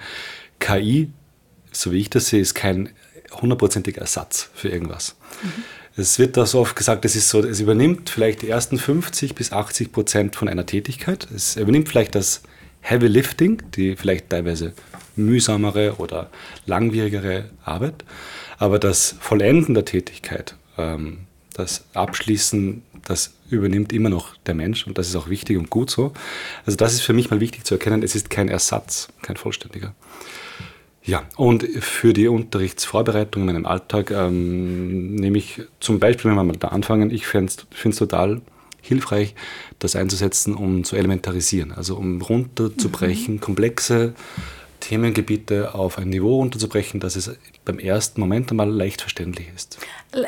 KI, 0.58 1.10
so 1.70 1.92
wie 1.92 1.98
ich 1.98 2.10
das 2.10 2.26
sehe, 2.28 2.40
ist 2.40 2.54
kein 2.54 2.90
hundertprozentiger 3.40 4.00
Ersatz 4.00 4.50
für 4.54 4.68
irgendwas. 4.68 5.16
Mhm. 5.42 5.64
Es 5.94 6.18
wird 6.18 6.36
da 6.36 6.46
so 6.46 6.60
oft 6.60 6.74
gesagt, 6.74 7.04
es 7.04 7.16
ist 7.16 7.28
so, 7.28 7.40
es 7.40 7.60
übernimmt 7.60 8.10
vielleicht 8.10 8.42
die 8.42 8.48
ersten 8.48 8.78
50 8.78 9.34
bis 9.34 9.52
80 9.52 9.92
Prozent 9.92 10.36
von 10.36 10.48
einer 10.48 10.64
Tätigkeit. 10.64 11.28
Es 11.34 11.56
übernimmt 11.56 11.88
vielleicht 11.88 12.14
das 12.14 12.42
Heavy 12.80 13.06
Lifting, 13.06 13.62
die 13.74 13.94
vielleicht 13.96 14.30
teilweise 14.30 14.72
mühsamere 15.16 15.96
oder 15.98 16.30
langwierigere 16.66 17.50
Arbeit. 17.64 18.04
Aber 18.58 18.78
das 18.78 19.16
Vollenden 19.20 19.74
der 19.74 19.84
Tätigkeit, 19.84 20.56
ähm, 20.78 21.26
das 21.54 21.84
Abschließen 21.92 22.82
das 23.04 23.34
übernimmt 23.50 23.92
immer 23.92 24.08
noch 24.08 24.36
der 24.46 24.54
Mensch 24.54 24.86
und 24.86 24.98
das 24.98 25.08
ist 25.08 25.16
auch 25.16 25.28
wichtig 25.28 25.58
und 25.58 25.70
gut 25.70 25.90
so. 25.90 26.12
Also 26.64 26.76
das 26.76 26.94
ist 26.94 27.02
für 27.02 27.12
mich 27.12 27.30
mal 27.30 27.40
wichtig 27.40 27.64
zu 27.64 27.74
erkennen, 27.74 28.02
es 28.02 28.14
ist 28.14 28.30
kein 28.30 28.48
Ersatz, 28.48 29.08
kein 29.22 29.36
vollständiger. 29.36 29.94
Ja, 31.04 31.24
und 31.36 31.64
für 31.64 32.12
die 32.12 32.28
Unterrichtsvorbereitung 32.28 33.42
in 33.42 33.46
meinem 33.46 33.66
Alltag 33.66 34.12
ähm, 34.12 35.16
nehme 35.16 35.38
ich 35.38 35.62
zum 35.80 35.98
Beispiel, 35.98 36.30
wenn 36.30 36.36
wir 36.36 36.44
mal 36.44 36.56
da 36.56 36.68
anfangen, 36.68 37.10
ich 37.10 37.26
finde 37.26 37.52
es 37.84 37.96
total 37.96 38.40
hilfreich, 38.80 39.34
das 39.80 39.96
einzusetzen, 39.96 40.54
um 40.54 40.84
zu 40.84 40.96
elementarisieren, 40.96 41.72
also 41.72 41.96
um 41.96 42.20
runterzubrechen, 42.20 43.34
mhm. 43.34 43.40
komplexe 43.40 44.14
Themengebiete 44.82 45.74
auf 45.74 45.96
ein 45.96 46.08
Niveau 46.08 46.36
runterzubrechen, 46.36 47.00
dass 47.00 47.16
es 47.16 47.30
beim 47.64 47.78
ersten 47.78 48.20
Moment 48.20 48.50
einmal 48.50 48.68
leicht 48.68 49.00
verständlich 49.00 49.46
ist. 49.54 49.78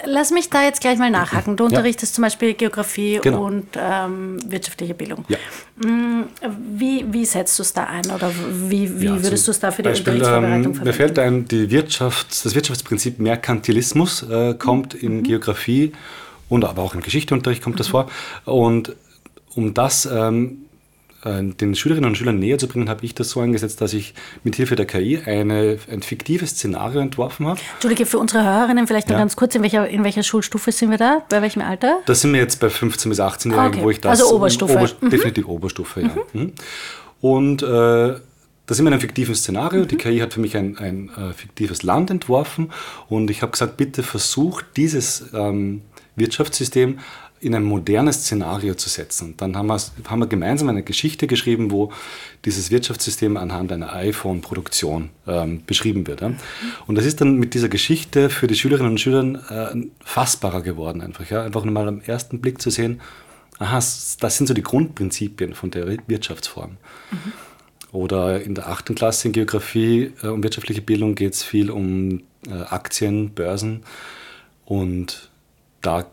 Lass 0.06 0.30
mich 0.30 0.48
da 0.48 0.62
jetzt 0.62 0.80
gleich 0.80 0.98
mal 0.98 1.10
nachhaken. 1.10 1.56
Du 1.56 1.64
unterrichtest 1.64 2.12
ja. 2.12 2.16
zum 2.16 2.22
Beispiel 2.22 2.54
Geografie 2.54 3.18
genau. 3.20 3.44
und 3.44 3.66
ähm, 3.76 4.38
wirtschaftliche 4.48 4.94
Bildung. 4.94 5.24
Ja. 5.28 5.36
Mm, 5.84 6.26
wie, 6.72 7.04
wie 7.12 7.24
setzt 7.24 7.58
du 7.58 7.62
es 7.62 7.72
da 7.72 7.84
ein 7.84 8.08
oder 8.10 8.30
wie, 8.68 9.00
wie 9.00 9.06
ja, 9.06 9.22
würdest 9.22 9.46
du 9.46 9.50
es 9.50 9.58
da 9.58 9.72
für 9.72 9.82
die 9.82 9.88
Beispiel, 9.88 10.14
Unterrichtsvorbereitung 10.14 10.76
ähm, 10.76 10.84
Mir 10.84 10.92
fällt 10.94 11.18
ein, 11.18 11.44
die 11.46 11.70
Wirtschaft, 11.70 12.44
das 12.44 12.54
Wirtschaftsprinzip 12.54 13.18
Merkantilismus 13.18 14.22
äh, 14.22 14.54
kommt 14.54 14.94
in 14.94 15.18
mhm. 15.18 15.22
Geografie 15.24 15.92
und 16.48 16.64
aber 16.64 16.82
auch 16.82 16.94
im 16.94 17.00
Geschichteunterricht 17.00 17.62
kommt 17.62 17.76
mhm. 17.76 17.78
das 17.78 17.88
vor. 17.88 18.08
Und 18.44 18.94
um 19.54 19.74
das 19.74 20.06
ähm, 20.06 20.58
äh, 20.62 20.63
den 21.24 21.74
Schülerinnen 21.74 22.10
und 22.10 22.16
Schülern 22.16 22.38
näher 22.38 22.58
zu 22.58 22.68
bringen, 22.68 22.88
habe 22.88 23.04
ich 23.04 23.14
das 23.14 23.30
so 23.30 23.40
eingesetzt, 23.40 23.80
dass 23.80 23.94
ich 23.94 24.14
mit 24.42 24.56
Hilfe 24.56 24.76
der 24.76 24.84
KI 24.84 25.18
eine, 25.24 25.78
ein 25.90 26.02
fiktives 26.02 26.50
Szenario 26.50 27.00
entworfen 27.00 27.46
habe. 27.46 27.60
Entschuldige, 27.74 28.04
für 28.04 28.18
unsere 28.18 28.44
Hörerinnen 28.44 28.86
vielleicht 28.86 29.08
noch 29.08 29.14
ja. 29.14 29.20
ganz 29.20 29.34
kurz, 29.34 29.54
in 29.54 29.62
welcher, 29.62 29.88
in 29.88 30.04
welcher 30.04 30.22
Schulstufe 30.22 30.70
sind 30.70 30.90
wir 30.90 30.98
da? 30.98 31.22
Bei 31.30 31.40
welchem 31.40 31.62
Alter? 31.62 32.00
Da 32.06 32.14
sind 32.14 32.32
wir 32.32 32.40
jetzt 32.40 32.60
bei 32.60 32.68
15- 32.68 33.08
bis 33.08 33.20
18-Jährigen, 33.20 33.58
ah, 33.58 33.66
okay. 33.68 33.82
wo 33.82 33.90
ich 33.90 34.00
das... 34.00 34.20
Also 34.20 34.36
Oberstufe. 34.36 34.74
Ober, 34.74 34.90
mhm. 35.00 35.10
Definitiv 35.10 35.48
Oberstufe, 35.48 36.02
ja. 36.02 36.16
Mhm. 36.32 36.40
mhm. 36.40 36.52
Und 37.20 37.62
äh, 37.62 37.66
da 37.66 38.74
sind 38.74 38.84
wir 38.84 38.88
in 38.88 38.94
einem 38.94 39.00
fiktiven 39.00 39.34
Szenario. 39.34 39.82
Mhm. 39.82 39.88
Die 39.88 39.96
KI 39.96 40.18
hat 40.18 40.34
für 40.34 40.40
mich 40.40 40.56
ein, 40.56 40.76
ein 40.78 41.10
äh, 41.16 41.32
fiktives 41.32 41.82
Land 41.82 42.10
entworfen 42.10 42.70
und 43.08 43.30
ich 43.30 43.42
habe 43.42 43.52
gesagt, 43.52 43.76
bitte 43.76 44.02
versucht 44.02 44.66
dieses 44.76 45.24
ähm, 45.32 45.82
Wirtschaftssystem 46.16 46.98
in 47.44 47.54
ein 47.54 47.62
modernes 47.62 48.22
Szenario 48.22 48.74
zu 48.74 48.88
setzen. 48.88 49.34
Dann 49.36 49.56
haben 49.56 49.66
wir, 49.66 49.78
haben 50.08 50.18
wir 50.20 50.26
gemeinsam 50.26 50.70
eine 50.70 50.82
Geschichte 50.82 51.26
geschrieben, 51.26 51.70
wo 51.70 51.92
dieses 52.44 52.70
Wirtschaftssystem 52.70 53.36
anhand 53.36 53.70
einer 53.70 53.92
iPhone-Produktion 53.92 55.10
ähm, 55.26 55.62
beschrieben 55.66 56.06
wird. 56.06 56.22
Ja. 56.22 56.32
Und 56.86 56.94
das 56.96 57.04
ist 57.04 57.20
dann 57.20 57.36
mit 57.38 57.52
dieser 57.52 57.68
Geschichte 57.68 58.30
für 58.30 58.46
die 58.46 58.54
Schülerinnen 58.54 58.92
und 58.92 58.98
Schüler 58.98 59.72
äh, 59.74 59.86
fassbarer 60.02 60.62
geworden. 60.62 61.02
Einfach, 61.02 61.28
ja. 61.30 61.42
einfach 61.42 61.64
nur 61.64 61.74
mal 61.74 61.86
am 61.86 62.00
ersten 62.00 62.40
Blick 62.40 62.62
zu 62.62 62.70
sehen, 62.70 63.02
aha, 63.58 63.76
das 63.76 64.36
sind 64.36 64.46
so 64.46 64.54
die 64.54 64.62
Grundprinzipien 64.62 65.54
von 65.54 65.70
der 65.70 65.86
Wirtschaftsform. 66.06 66.78
Mhm. 67.10 67.32
Oder 67.92 68.42
in 68.42 68.54
der 68.54 68.68
achten 68.68 68.94
Klasse 68.94 69.28
in 69.28 69.32
Geografie 69.32 70.12
äh, 70.22 70.28
und 70.28 70.42
wirtschaftliche 70.42 70.80
Bildung 70.80 71.14
geht 71.14 71.34
es 71.34 71.42
viel 71.42 71.70
um 71.70 72.22
äh, 72.48 72.52
Aktien, 72.52 73.30
Börsen 73.30 73.82
und 74.64 75.30
da 75.84 76.04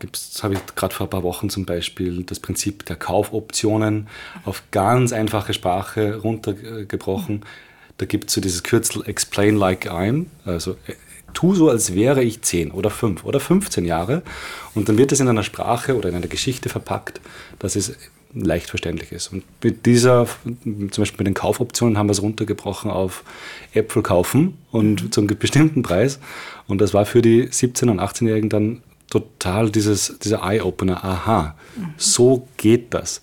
habe 0.42 0.54
ich 0.54 0.76
gerade 0.76 0.94
vor 0.94 1.06
ein 1.06 1.10
paar 1.10 1.22
Wochen 1.22 1.48
zum 1.48 1.64
Beispiel 1.64 2.22
das 2.24 2.40
Prinzip 2.40 2.84
der 2.86 2.96
Kaufoptionen 2.96 4.08
auf 4.44 4.62
ganz 4.70 5.12
einfache 5.12 5.54
Sprache 5.54 6.16
runtergebrochen. 6.16 7.44
Da 7.98 8.06
gibt 8.06 8.28
es 8.28 8.34
so 8.34 8.40
dieses 8.40 8.62
Kürzel 8.62 9.06
Explain 9.06 9.56
like 9.56 9.90
I'm, 9.90 10.26
also 10.44 10.72
äh, 10.86 10.94
tu 11.34 11.54
so, 11.54 11.70
als 11.70 11.94
wäre 11.94 12.22
ich 12.22 12.42
10 12.42 12.70
oder 12.72 12.90
5 12.90 13.24
oder 13.24 13.40
15 13.40 13.84
Jahre. 13.84 14.22
Und 14.74 14.88
dann 14.88 14.98
wird 14.98 15.12
es 15.12 15.20
in 15.20 15.28
einer 15.28 15.42
Sprache 15.42 15.96
oder 15.96 16.08
in 16.08 16.14
einer 16.14 16.26
Geschichte 16.26 16.68
verpackt, 16.68 17.20
dass 17.58 17.76
es 17.76 17.96
leicht 18.34 18.70
verständlich 18.70 19.12
ist. 19.12 19.32
Und 19.32 19.44
mit 19.62 19.86
dieser, 19.86 20.26
zum 20.64 20.88
Beispiel 20.88 21.18
mit 21.18 21.26
den 21.26 21.34
Kaufoptionen 21.34 21.98
haben 21.98 22.08
wir 22.08 22.12
es 22.12 22.22
runtergebrochen 22.22 22.90
auf 22.90 23.24
Äpfel 23.74 24.02
kaufen 24.02 24.58
und 24.70 25.12
zum 25.12 25.26
bestimmten 25.26 25.82
Preis. 25.82 26.18
Und 26.66 26.80
das 26.80 26.94
war 26.94 27.04
für 27.04 27.22
die 27.22 27.48
17- 27.48 27.90
und 27.90 28.00
18-Jährigen 28.00 28.48
dann 28.48 28.82
total 29.12 29.70
dieses, 29.70 30.18
dieser 30.20 30.42
Eye-Opener, 30.42 31.04
aha, 31.04 31.54
mhm. 31.76 31.94
so 31.98 32.48
geht 32.56 32.94
das. 32.94 33.20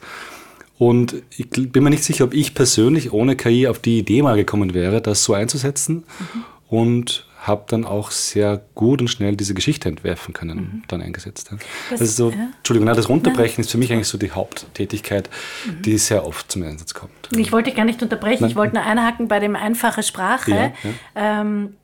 Und 0.77 1.15
ich 1.35 1.49
bin 1.49 1.83
mir 1.83 1.89
nicht 1.89 2.03
sicher, 2.03 2.25
ob 2.25 2.33
ich 2.33 2.53
persönlich 2.53 3.11
ohne 3.11 3.35
KI 3.35 3.67
auf 3.67 3.79
die 3.79 3.97
Idee 3.97 4.21
mal 4.21 4.37
gekommen 4.37 4.75
wäre, 4.75 5.01
das 5.01 5.23
so 5.23 5.33
einzusetzen. 5.33 6.03
Mhm. 6.19 6.43
Und 6.69 7.25
habe 7.41 7.63
dann 7.67 7.85
auch 7.85 8.11
sehr 8.11 8.61
gut 8.75 9.01
und 9.01 9.07
schnell 9.07 9.35
diese 9.35 9.53
Geschichte 9.53 9.89
entwerfen 9.89 10.33
können, 10.33 10.57
mhm. 10.57 10.83
dann 10.87 11.01
eingesetzt. 11.01 11.49
Das, 11.89 12.01
also 12.01 12.29
so, 12.29 12.35
ja. 12.35 12.49
Entschuldigung, 12.57 12.93
das 12.93 13.09
Runterbrechen 13.09 13.63
ja. 13.63 13.65
ist 13.65 13.71
für 13.71 13.77
mich 13.77 13.91
eigentlich 13.91 14.07
so 14.07 14.17
die 14.17 14.31
Haupttätigkeit, 14.31 15.29
mhm. 15.65 15.81
die 15.81 15.97
sehr 15.97 16.27
oft 16.27 16.51
zum 16.51 16.63
Einsatz 16.63 16.93
kommt. 16.93 17.11
Ich 17.35 17.51
wollte 17.51 17.71
gar 17.71 17.85
nicht 17.85 18.03
unterbrechen, 18.03 18.41
Nein. 18.41 18.51
ich 18.51 18.55
wollte 18.55 18.75
nur 18.75 18.85
einhaken 18.85 19.27
bei 19.27 19.39
dem 19.39 19.55
einfache 19.55 20.03
Sprache. 20.03 20.51
Ja, 20.51 20.71
ähm, 21.15 21.75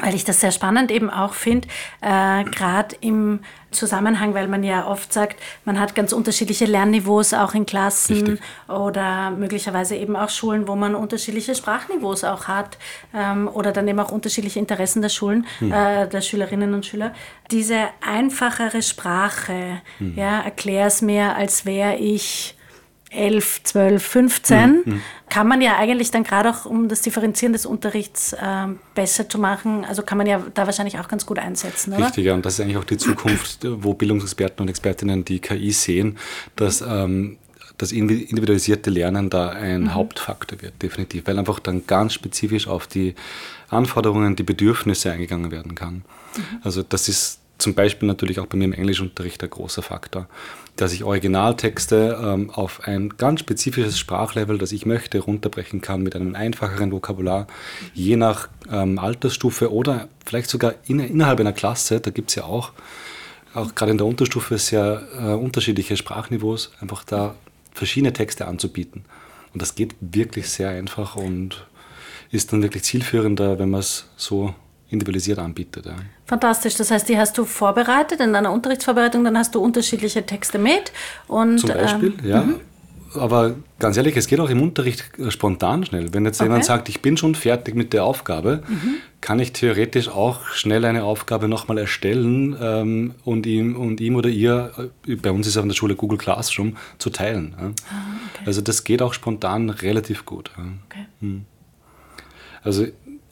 weil 0.00 0.14
ich 0.14 0.24
das 0.24 0.40
sehr 0.40 0.52
spannend 0.52 0.90
eben 0.90 1.10
auch 1.10 1.34
finde, 1.34 1.68
äh, 2.00 2.44
gerade 2.44 2.96
im 3.00 3.40
Zusammenhang, 3.70 4.34
weil 4.34 4.48
man 4.48 4.62
ja 4.62 4.86
oft 4.86 5.12
sagt, 5.12 5.40
man 5.64 5.78
hat 5.78 5.94
ganz 5.94 6.12
unterschiedliche 6.12 6.64
Lernniveaus 6.64 7.34
auch 7.34 7.54
in 7.54 7.66
Klassen 7.66 8.16
Richtig. 8.16 8.40
oder 8.68 9.30
möglicherweise 9.30 9.96
eben 9.96 10.16
auch 10.16 10.30
Schulen, 10.30 10.68
wo 10.68 10.76
man 10.76 10.94
unterschiedliche 10.94 11.54
Sprachniveaus 11.54 12.24
auch 12.24 12.48
hat 12.48 12.78
ähm, 13.14 13.48
oder 13.52 13.72
dann 13.72 13.88
eben 13.88 14.00
auch 14.00 14.10
unterschiedliche 14.10 14.58
Interessen 14.58 15.02
der 15.02 15.08
Schulen, 15.08 15.46
hm. 15.58 15.72
äh, 15.72 16.08
der 16.08 16.20
Schülerinnen 16.20 16.74
und 16.74 16.86
Schüler. 16.86 17.12
Diese 17.50 17.88
einfachere 18.00 18.82
Sprache, 18.82 19.82
hm. 19.98 20.14
ja, 20.16 20.40
erklär 20.40 20.86
es 20.86 21.02
mir, 21.02 21.36
als 21.36 21.66
wäre 21.66 21.96
ich 21.96 22.55
11, 23.16 23.62
12, 23.64 24.02
15, 24.06 24.82
mhm. 24.84 25.02
kann 25.28 25.48
man 25.48 25.60
ja 25.60 25.76
eigentlich 25.76 26.10
dann 26.10 26.22
gerade 26.22 26.50
auch, 26.50 26.66
um 26.66 26.88
das 26.88 27.02
Differenzieren 27.02 27.52
des 27.52 27.66
Unterrichts 27.66 28.32
äh, 28.34 28.66
besser 28.94 29.28
zu 29.28 29.38
machen, 29.38 29.84
also 29.84 30.02
kann 30.02 30.18
man 30.18 30.26
ja 30.26 30.42
da 30.54 30.66
wahrscheinlich 30.66 30.98
auch 30.98 31.08
ganz 31.08 31.26
gut 31.26 31.38
einsetzen, 31.38 31.94
oder? 31.94 32.06
Richtig, 32.06 32.26
ja, 32.26 32.34
und 32.34 32.44
das 32.44 32.54
ist 32.54 32.60
eigentlich 32.60 32.76
auch 32.76 32.84
die 32.84 32.98
Zukunft, 32.98 33.60
wo 33.64 33.94
Bildungsexperten 33.94 34.62
und 34.62 34.68
Expertinnen 34.68 35.24
die 35.24 35.40
KI 35.40 35.72
sehen, 35.72 36.18
dass 36.54 36.82
ähm, 36.82 37.38
das 37.78 37.92
individualisierte 37.92 38.90
Lernen 38.90 39.28
da 39.30 39.50
ein 39.50 39.82
mhm. 39.82 39.94
Hauptfaktor 39.94 40.62
wird, 40.62 40.82
definitiv, 40.82 41.26
weil 41.26 41.38
einfach 41.38 41.58
dann 41.58 41.86
ganz 41.86 42.14
spezifisch 42.14 42.68
auf 42.68 42.86
die 42.86 43.14
Anforderungen, 43.68 44.36
die 44.36 44.42
Bedürfnisse 44.42 45.12
eingegangen 45.12 45.50
werden 45.50 45.74
kann. 45.74 45.94
Mhm. 46.36 46.60
Also 46.62 46.82
das 46.82 47.08
ist 47.08 47.40
zum 47.58 47.74
Beispiel 47.74 48.06
natürlich 48.06 48.38
auch 48.38 48.46
bei 48.46 48.56
mir 48.56 48.64
im 48.64 48.72
Englischunterricht 48.72 49.42
ein 49.42 49.50
großer 49.50 49.82
Faktor, 49.82 50.28
dass 50.76 50.92
ich 50.92 51.04
Originaltexte 51.04 52.18
ähm, 52.22 52.50
auf 52.50 52.82
ein 52.84 53.10
ganz 53.16 53.40
spezifisches 53.40 53.98
Sprachlevel, 53.98 54.58
das 54.58 54.72
ich 54.72 54.86
möchte, 54.86 55.18
runterbrechen 55.18 55.80
kann 55.80 56.02
mit 56.02 56.14
einem 56.14 56.34
einfacheren 56.34 56.92
Vokabular, 56.92 57.46
je 57.94 58.16
nach 58.16 58.48
ähm, 58.70 58.98
Altersstufe 58.98 59.72
oder 59.72 60.08
vielleicht 60.24 60.50
sogar 60.50 60.74
in, 60.86 61.00
innerhalb 61.00 61.40
einer 61.40 61.52
Klasse. 61.52 62.00
Da 62.00 62.10
gibt 62.10 62.30
es 62.30 62.36
ja 62.36 62.44
auch, 62.44 62.72
auch 63.54 63.74
gerade 63.74 63.92
in 63.92 63.98
der 63.98 64.06
Unterstufe 64.06 64.58
sehr 64.58 65.02
äh, 65.18 65.32
unterschiedliche 65.32 65.96
Sprachniveaus, 65.96 66.72
einfach 66.80 67.04
da 67.04 67.34
verschiedene 67.72 68.12
Texte 68.12 68.46
anzubieten. 68.46 69.04
Und 69.52 69.62
das 69.62 69.74
geht 69.74 69.94
wirklich 70.00 70.48
sehr 70.48 70.70
einfach 70.70 71.16
und 71.16 71.66
ist 72.30 72.52
dann 72.52 72.62
wirklich 72.62 72.82
zielführender, 72.82 73.58
wenn 73.58 73.70
man 73.70 73.80
es 73.80 74.06
so 74.16 74.54
individualisiert 74.90 75.38
anbietet. 75.38 75.86
Ja. 75.86 75.96
Fantastisch. 76.26 76.74
Das 76.74 76.90
heißt, 76.90 77.08
die 77.08 77.16
hast 77.16 77.38
du 77.38 77.44
vorbereitet 77.44 78.20
in 78.20 78.34
einer 78.34 78.52
Unterrichtsvorbereitung, 78.52 79.24
dann 79.24 79.38
hast 79.38 79.54
du 79.54 79.60
unterschiedliche 79.60 80.26
Texte 80.26 80.58
mit. 80.58 80.92
Und, 81.28 81.58
Zum 81.58 81.70
Beispiel, 81.70 82.14
ähm, 82.24 82.28
ja. 82.28 82.44
Aber 83.14 83.54
ganz 83.78 83.96
ehrlich, 83.96 84.16
es 84.16 84.26
geht 84.26 84.40
auch 84.40 84.50
im 84.50 84.60
Unterricht 84.60 85.04
äh, 85.18 85.30
spontan 85.30 85.86
schnell. 85.86 86.12
Wenn 86.12 86.24
jetzt 86.24 86.40
jemand 86.40 86.64
Okay. 86.64 86.66
sagt, 86.66 86.88
ich 86.88 87.00
bin 87.00 87.16
schon 87.16 87.34
fertig 87.34 87.74
mit 87.76 87.92
der 87.92 88.04
Aufgabe, 88.04 88.62
kann 89.20 89.38
ich 89.38 89.52
theoretisch 89.52 90.08
auch 90.08 90.46
schnell 90.48 90.84
eine 90.84 91.04
Aufgabe 91.04 91.48
nochmal 91.48 91.78
erstellen 91.78 92.56
ähm, 92.60 93.14
und, 93.24 93.46
ihm, 93.46 93.76
und 93.76 94.00
ihm 94.00 94.16
oder 94.16 94.28
ihr, 94.28 94.72
äh, 95.06 95.14
bei 95.14 95.30
uns 95.30 95.46
ist 95.46 95.56
an 95.56 95.68
der 95.68 95.76
Schule 95.76 95.94
Google 95.94 96.18
Classroom, 96.18 96.76
zu 96.98 97.10
teilen. 97.10 97.54
Ja. 97.58 97.70
Also 98.44 98.60
das 98.60 98.82
geht 98.84 99.00
auch 99.00 99.14
spontan 99.14 99.70
relativ 99.70 100.26
gut. 100.26 100.50
Ja. 100.58 100.64
Okay. 100.88 101.40
Also 102.62 102.86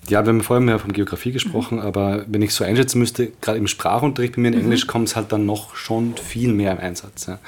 ja, 0.08 0.24
wir 0.24 0.28
haben 0.32 0.40
vorher 0.42 0.64
mehr 0.64 0.78
von 0.78 0.92
Geografie 0.92 1.32
gesprochen, 1.32 1.80
aber 1.80 2.24
wenn 2.28 2.42
ich 2.42 2.52
so 2.54 2.64
einschätzen 2.64 2.98
müsste, 2.98 3.32
gerade 3.40 3.58
im 3.58 3.66
Sprachunterricht 3.66 4.36
bei 4.36 4.42
mir 4.42 4.48
in 4.48 4.60
Englisch 4.60 4.86
kommt 4.86 5.08
es 5.08 5.16
halt 5.16 5.32
dann 5.32 5.46
noch 5.46 5.76
schon 5.76 6.14
viel 6.16 6.52
mehr 6.52 6.72
im 6.72 6.78
Einsatz. 6.78 7.26
Ja. 7.26 7.38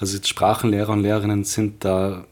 Also 0.00 0.18
Sprachenlehrer 0.22 0.92
und 0.92 1.02
Lehrerinnen 1.02 1.44
sind 1.44 1.84
da 1.84 2.24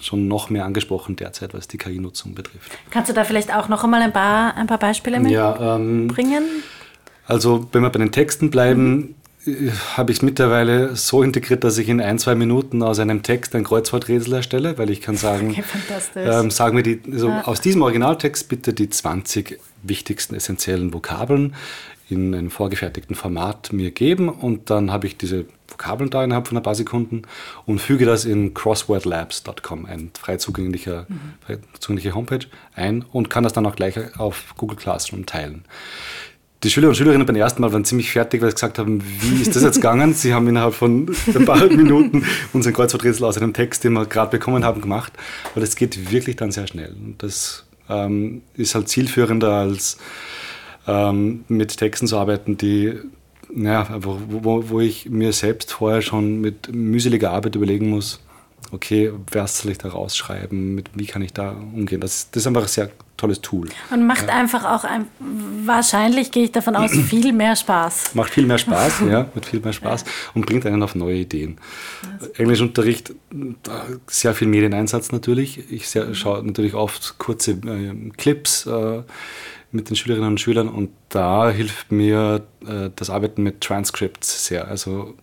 schon 0.00 0.28
noch 0.28 0.50
mehr 0.50 0.64
angesprochen 0.64 1.16
derzeit, 1.16 1.52
was 1.54 1.68
die 1.68 1.78
KI-Nutzung 1.78 2.34
betrifft. 2.34 2.70
Kannst 2.90 3.10
du 3.10 3.14
da 3.14 3.24
vielleicht 3.24 3.54
auch 3.54 3.68
noch 3.68 3.84
einmal 3.84 4.02
ein 4.02 4.12
paar, 4.12 4.56
ein 4.56 4.66
paar 4.66 4.78
Beispiele 4.78 5.20
Ja, 5.28 5.76
ähm, 5.76 6.06
mitbringen? 6.06 6.44
also 7.26 7.68
wenn 7.72 7.82
wir 7.82 7.90
bei 7.90 7.98
den 7.98 8.10
Texten 8.12 8.50
bleiben, 8.50 9.14
äh, 9.14 9.19
habe 9.96 10.12
ich 10.12 10.18
es 10.18 10.22
mittlerweile 10.22 10.96
so 10.96 11.22
integriert, 11.22 11.64
dass 11.64 11.78
ich 11.78 11.88
in 11.88 12.00
ein, 12.00 12.18
zwei 12.18 12.34
Minuten 12.34 12.82
aus 12.82 12.98
einem 12.98 13.22
Text 13.22 13.54
ein 13.54 13.64
Kreuzworträtsel 13.64 14.34
erstelle, 14.34 14.78
weil 14.78 14.90
ich 14.90 15.00
kann 15.00 15.16
sagen, 15.16 15.50
Okay, 15.50 15.64
ähm, 16.16 16.50
sagen 16.50 16.76
wir 16.76 16.82
die, 16.82 17.00
also 17.12 17.28
Ja. 17.28 17.42
aus 17.46 17.60
diesem 17.60 17.82
Originaltext 17.82 18.48
bitte 18.48 18.72
die 18.72 18.88
20 18.90 19.58
wichtigsten 19.82 20.34
essentiellen 20.34 20.92
Vokabeln 20.92 21.54
in 22.08 22.34
einem 22.34 22.50
vorgefertigten 22.50 23.14
Format 23.14 23.72
mir 23.72 23.92
geben 23.92 24.28
und 24.28 24.68
dann 24.70 24.90
habe 24.90 25.06
ich 25.06 25.16
diese 25.16 25.46
Vokabeln 25.68 26.10
da 26.10 26.24
innerhalb 26.24 26.48
von 26.48 26.56
ein 26.56 26.62
paar 26.62 26.74
Sekunden 26.74 27.22
und 27.66 27.78
füge 27.80 28.04
das 28.04 28.24
in 28.24 28.52
crosswordlabs.com, 28.52 29.86
ein 29.86 30.10
frei 30.20 30.36
zugänglicher, 30.36 31.06
frei 31.46 31.58
zugängliche 31.78 32.14
Homepage, 32.14 32.46
ein 32.74 33.02
und 33.12 33.30
kann 33.30 33.44
das 33.44 33.52
dann 33.52 33.64
auch 33.64 33.76
gleich 33.76 34.18
auf 34.18 34.54
Google 34.56 34.76
Classroom 34.76 35.26
teilen. 35.26 35.64
Die 36.62 36.68
Schüler 36.68 36.88
und 36.88 36.94
Schülerinnen 36.94 37.26
beim 37.26 37.36
ersten 37.36 37.62
Mal 37.62 37.72
waren 37.72 37.86
ziemlich 37.86 38.10
fertig, 38.10 38.42
weil 38.42 38.50
sie 38.50 38.54
gesagt 38.54 38.78
haben, 38.78 39.02
wie 39.20 39.40
ist 39.40 39.56
das 39.56 39.62
jetzt 39.62 39.76
gegangen? 39.76 40.12
Sie 40.12 40.34
haben 40.34 40.46
innerhalb 40.46 40.74
von 40.74 41.10
ein 41.34 41.44
paar 41.46 41.64
Minuten 41.68 42.26
unseren 42.52 42.74
Kreuzworträtsel 42.74 43.24
aus 43.24 43.38
einem 43.38 43.54
Text, 43.54 43.82
den 43.82 43.94
wir 43.94 44.04
gerade 44.04 44.30
bekommen 44.30 44.62
haben, 44.62 44.82
gemacht. 44.82 45.12
Aber 45.52 45.62
das 45.62 45.74
geht 45.74 46.12
wirklich 46.12 46.36
dann 46.36 46.52
sehr 46.52 46.66
schnell. 46.66 46.92
Und 46.92 47.22
das 47.22 47.64
ähm, 47.88 48.42
ist 48.54 48.74
halt 48.74 48.90
zielführender 48.90 49.52
als 49.52 49.96
ähm, 50.86 51.44
mit 51.48 51.78
Texten 51.78 52.06
zu 52.06 52.18
arbeiten, 52.18 52.58
die, 52.58 52.92
ja, 53.56 53.80
einfach, 53.80 54.18
wo, 54.28 54.68
wo 54.68 54.80
ich 54.80 55.08
mir 55.08 55.32
selbst 55.32 55.72
vorher 55.72 56.02
schon 56.02 56.42
mit 56.42 56.74
mühseliger 56.74 57.30
Arbeit 57.30 57.54
überlegen 57.54 57.88
muss, 57.88 58.20
okay, 58.70 59.12
was 59.32 59.60
soll 59.60 59.72
ich 59.72 59.78
da 59.78 59.88
rausschreiben, 59.88 60.74
mit, 60.74 60.90
wie 60.94 61.06
kann 61.06 61.22
ich 61.22 61.32
da 61.32 61.52
umgehen. 61.52 62.00
Das, 62.00 62.30
das 62.30 62.42
ist 62.42 62.46
einfach 62.46 62.62
ein 62.62 62.68
sehr 62.68 62.90
tolles 63.20 63.40
Tool. 63.40 63.68
Und 63.90 64.06
macht 64.06 64.28
einfach 64.28 64.64
auch 64.64 64.84
ein, 64.84 65.06
wahrscheinlich 65.64 66.30
gehe 66.30 66.44
ich 66.44 66.52
davon 66.52 66.76
aus, 66.76 66.90
viel 66.90 67.32
mehr 67.32 67.54
Spaß. 67.54 68.14
Macht 68.14 68.32
viel 68.32 68.46
mehr 68.46 68.58
Spaß, 68.58 69.00
ja, 69.10 69.28
mit 69.34 69.46
viel 69.46 69.60
mehr 69.60 69.72
Spaß 69.72 70.04
und 70.34 70.46
bringt 70.46 70.66
einen 70.66 70.82
auf 70.82 70.94
neue 70.94 71.16
Ideen. 71.16 71.58
Englischunterricht, 72.34 73.14
sehr 74.06 74.34
viel 74.34 74.48
Medieneinsatz 74.48 75.12
natürlich. 75.12 75.70
Ich 75.70 75.88
sehr, 75.88 76.14
schaue 76.14 76.42
natürlich 76.44 76.74
oft 76.74 77.18
kurze 77.18 77.52
äh, 77.52 78.10
Clips 78.16 78.66
äh, 78.66 79.02
mit 79.72 79.88
den 79.88 79.96
Schülerinnen 79.96 80.30
und 80.30 80.40
Schülern 80.40 80.68
und 80.68 80.90
da 81.10 81.50
hilft 81.50 81.92
mir 81.92 82.46
äh, 82.66 82.90
das 82.96 83.10
Arbeiten 83.10 83.42
mit 83.42 83.60
Transcripts 83.60 84.46
sehr. 84.46 84.66
Also 84.66 85.14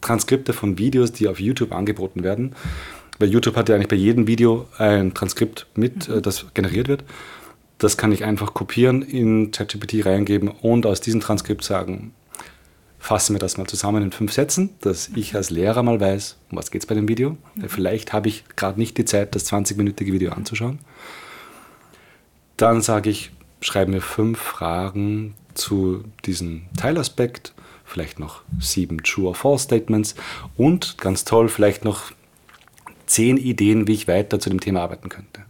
Transkripte 0.00 0.52
von 0.52 0.78
Videos, 0.78 1.12
die 1.12 1.28
auf 1.28 1.40
YouTube 1.40 1.72
angeboten 1.72 2.22
werden. 2.22 2.54
Weil 3.22 3.30
YouTube 3.30 3.54
hat 3.54 3.68
ja 3.68 3.76
eigentlich 3.76 3.86
bei 3.86 3.94
jedem 3.94 4.26
Video 4.26 4.66
ein 4.78 5.14
Transkript 5.14 5.68
mit, 5.76 6.08
äh, 6.08 6.20
das 6.20 6.46
generiert 6.54 6.88
wird. 6.88 7.04
Das 7.78 7.96
kann 7.96 8.10
ich 8.10 8.24
einfach 8.24 8.52
kopieren, 8.52 9.00
in 9.00 9.52
ChatGPT 9.52 10.04
reingeben 10.04 10.48
und 10.48 10.86
aus 10.86 11.00
diesem 11.00 11.20
Transkript 11.20 11.62
sagen, 11.62 12.14
fassen 12.98 13.36
wir 13.36 13.38
das 13.38 13.58
mal 13.58 13.66
zusammen 13.68 14.02
in 14.02 14.10
fünf 14.10 14.32
Sätzen, 14.32 14.70
dass 14.80 15.08
ich 15.14 15.36
als 15.36 15.50
Lehrer 15.50 15.84
mal 15.84 16.00
weiß, 16.00 16.36
um 16.50 16.58
was 16.58 16.72
geht 16.72 16.82
es 16.82 16.86
bei 16.86 16.96
dem 16.96 17.06
Video. 17.06 17.36
Weil 17.54 17.68
Vielleicht 17.68 18.12
habe 18.12 18.26
ich 18.26 18.42
gerade 18.56 18.80
nicht 18.80 18.98
die 18.98 19.04
Zeit, 19.04 19.36
das 19.36 19.48
20-minütige 19.52 20.12
Video 20.12 20.32
anzuschauen. 20.32 20.80
Dann 22.56 22.82
sage 22.82 23.08
ich, 23.08 23.30
schreibe 23.60 23.92
mir 23.92 24.00
fünf 24.00 24.40
Fragen 24.40 25.34
zu 25.54 26.02
diesem 26.24 26.62
Teilaspekt, 26.76 27.54
vielleicht 27.84 28.18
noch 28.18 28.42
sieben 28.58 29.00
True 29.04 29.28
or 29.28 29.36
False 29.36 29.62
Statements 29.62 30.16
und 30.56 30.98
ganz 30.98 31.24
toll, 31.24 31.48
vielleicht 31.48 31.84
noch 31.84 32.10
zehn 33.12 33.36
Ideen, 33.36 33.86
wie 33.86 33.92
ich 33.92 34.08
weiter 34.08 34.40
zu 34.40 34.50
dem 34.50 34.60
Thema 34.60 34.82
arbeiten 34.82 35.08
könnte. 35.08 35.42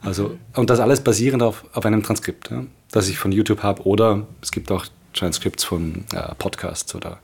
Also, 0.00 0.36
und 0.54 0.70
das 0.70 0.80
alles 0.80 1.00
basierend 1.00 1.42
auf, 1.42 1.64
auf 1.72 1.84
einem 1.84 2.02
Transkript, 2.02 2.50
ja, 2.50 2.64
das 2.90 3.08
ich 3.08 3.18
von 3.18 3.32
YouTube 3.32 3.62
habe 3.62 3.82
oder 3.84 4.26
es 4.42 4.52
gibt 4.52 4.70
auch 4.70 4.86
Transcripts 5.12 5.64
von 5.64 6.04
äh, 6.12 6.34
Podcasts 6.38 6.94
oder 6.94 7.18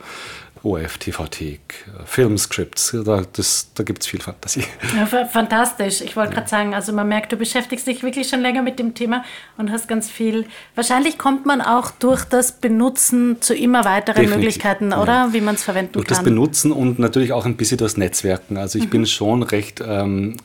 ORF, 0.64 0.98
TVT, 0.98 1.40
äh, 1.42 1.58
Filmscripts, 2.06 2.96
da, 3.04 3.22
das- 3.32 3.68
da 3.74 3.84
gibt 3.84 4.02
es 4.02 4.08
viel 4.08 4.20
Fantasie. 4.20 4.64
Ja, 4.96 5.06
fa- 5.06 5.24
fantastisch. 5.30 6.00
Ich 6.00 6.16
wollte 6.16 6.34
gerade 6.34 6.48
sagen, 6.48 6.74
also 6.74 6.92
man 6.92 7.06
merkt, 7.06 7.30
du 7.32 7.36
beschäftigst 7.36 7.86
dich 7.86 8.02
wirklich 8.02 8.28
schon 8.28 8.40
länger 8.40 8.62
mit 8.62 8.78
dem 8.78 8.94
Thema 8.94 9.24
und 9.58 9.70
hast 9.70 9.88
ganz 9.88 10.10
viel. 10.10 10.46
Wahrscheinlich 10.74 11.18
kommt 11.18 11.44
man 11.46 11.60
auch 11.60 11.90
durch 11.90 12.24
das 12.24 12.52
Benutzen 12.52 13.40
zu 13.42 13.54
immer 13.54 13.84
weiteren 13.84 14.16
Definitiv, 14.22 14.36
Möglichkeiten, 14.36 14.90
ja. 14.90 15.02
oder? 15.02 15.28
Wie 15.32 15.40
man 15.40 15.54
es 15.54 15.62
verwenden 15.62 15.92
Durch 15.92 16.06
kann. 16.06 16.16
das 16.16 16.24
Benutzen 16.24 16.72
und 16.72 16.98
natürlich 16.98 17.32
auch 17.32 17.44
ein 17.44 17.56
bisschen 17.56 17.78
das 17.78 17.96
Netzwerken. 17.96 18.56
Also 18.56 18.78
ich 18.78 18.88
bin 18.88 19.04
schon 19.06 19.42
recht, 19.42 19.82
ähm, 19.86 20.38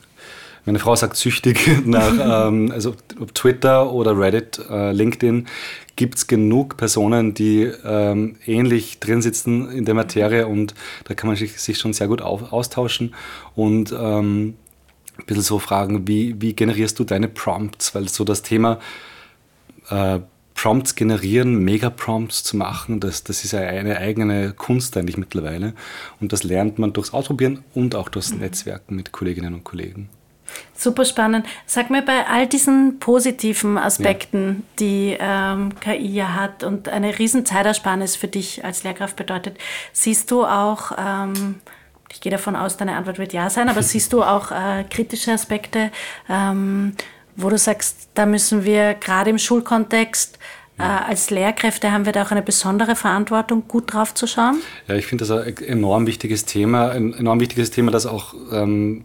meine 0.70 0.78
Frau 0.78 0.94
sagt 0.94 1.16
süchtig 1.16 1.68
nach, 1.84 2.46
ähm, 2.48 2.70
also 2.70 2.94
ob 3.18 3.34
Twitter 3.34 3.92
oder 3.92 4.16
Reddit, 4.16 4.60
äh, 4.70 4.92
LinkedIn, 4.92 5.48
gibt 5.96 6.14
es 6.14 6.28
genug 6.28 6.76
Personen, 6.76 7.34
die 7.34 7.68
ähm, 7.84 8.36
ähnlich 8.46 9.00
drin 9.00 9.20
sitzen 9.20 9.68
in 9.70 9.84
der 9.84 9.94
Materie 9.94 10.46
und 10.46 10.74
da 11.04 11.14
kann 11.14 11.26
man 11.26 11.36
sich, 11.36 11.76
schon 11.76 11.92
sehr 11.92 12.06
gut 12.06 12.22
auf, 12.22 12.52
austauschen 12.52 13.14
und 13.56 13.92
ähm, 13.92 14.54
ein 15.18 15.26
bisschen 15.26 15.42
so 15.42 15.58
fragen, 15.58 16.06
wie, 16.06 16.40
wie 16.40 16.54
generierst 16.54 16.98
du 17.00 17.04
deine 17.04 17.26
Prompts, 17.26 17.92
weil 17.96 18.08
so 18.08 18.22
das 18.22 18.42
Thema 18.42 18.78
äh, 19.88 20.20
Prompts 20.54 20.94
generieren, 20.94 21.64
Mega-Prompts 21.64 22.44
zu 22.44 22.56
machen, 22.56 23.00
das, 23.00 23.24
das 23.24 23.44
ist 23.44 23.52
ja 23.52 23.60
eine 23.60 23.98
eigene 23.98 24.52
Kunst 24.52 24.96
eigentlich 24.96 25.16
mittlerweile. 25.16 25.74
Und 26.20 26.32
das 26.32 26.44
lernt 26.44 26.78
man 26.78 26.92
durchs 26.92 27.12
Ausprobieren 27.12 27.64
und 27.74 27.94
auch 27.94 28.08
durchs 28.08 28.32
Netzwerken 28.32 28.94
mit 28.94 29.10
Kolleginnen 29.10 29.54
und 29.54 29.64
Kollegen. 29.64 30.10
Super 30.74 31.04
spannend. 31.04 31.46
Sag 31.66 31.90
mir 31.90 32.02
bei 32.02 32.26
all 32.26 32.46
diesen 32.46 32.98
positiven 33.00 33.76
Aspekten, 33.76 34.64
die 34.78 35.16
ähm, 35.20 35.78
KI 35.80 36.08
ja 36.08 36.34
hat 36.34 36.64
und 36.64 36.88
eine 36.88 37.18
riesen 37.18 37.44
Zeitersparnis 37.44 38.16
für 38.16 38.28
dich 38.28 38.64
als 38.64 38.82
Lehrkraft 38.82 39.16
bedeutet, 39.16 39.58
siehst 39.92 40.30
du 40.30 40.44
auch, 40.44 40.92
ähm, 40.98 41.56
ich 42.10 42.20
gehe 42.20 42.32
davon 42.32 42.56
aus, 42.56 42.76
deine 42.76 42.96
Antwort 42.96 43.18
wird 43.18 43.32
ja 43.32 43.50
sein, 43.50 43.68
aber 43.68 43.82
siehst 43.84 44.12
du 44.12 44.22
auch 44.22 44.52
äh, 44.52 44.84
kritische 44.88 45.32
Aspekte, 45.32 45.90
ähm, 46.28 46.94
wo 47.36 47.50
du 47.50 47.58
sagst, 47.58 48.08
da 48.14 48.24
müssen 48.26 48.64
wir 48.64 48.94
gerade 48.94 49.30
im 49.30 49.38
Schulkontext 49.38 50.38
äh, 50.80 50.82
als 50.82 51.28
Lehrkräfte 51.28 51.92
haben 51.92 52.06
wir 52.06 52.12
da 52.12 52.22
auch 52.22 52.30
eine 52.30 52.40
besondere 52.40 52.96
Verantwortung, 52.96 53.64
gut 53.68 53.92
drauf 53.92 54.14
zu 54.14 54.26
schauen? 54.26 54.62
Ja, 54.88 54.94
ich 54.94 55.06
finde 55.06 55.26
das 55.26 55.30
ein 55.30 55.56
enorm 55.58 56.06
wichtiges 56.06 56.46
Thema, 56.46 56.90
ein 56.90 57.12
enorm 57.12 57.38
wichtiges 57.38 57.70
Thema, 57.70 57.90
das 57.90 58.06
auch 58.06 58.34
ähm, 58.50 59.04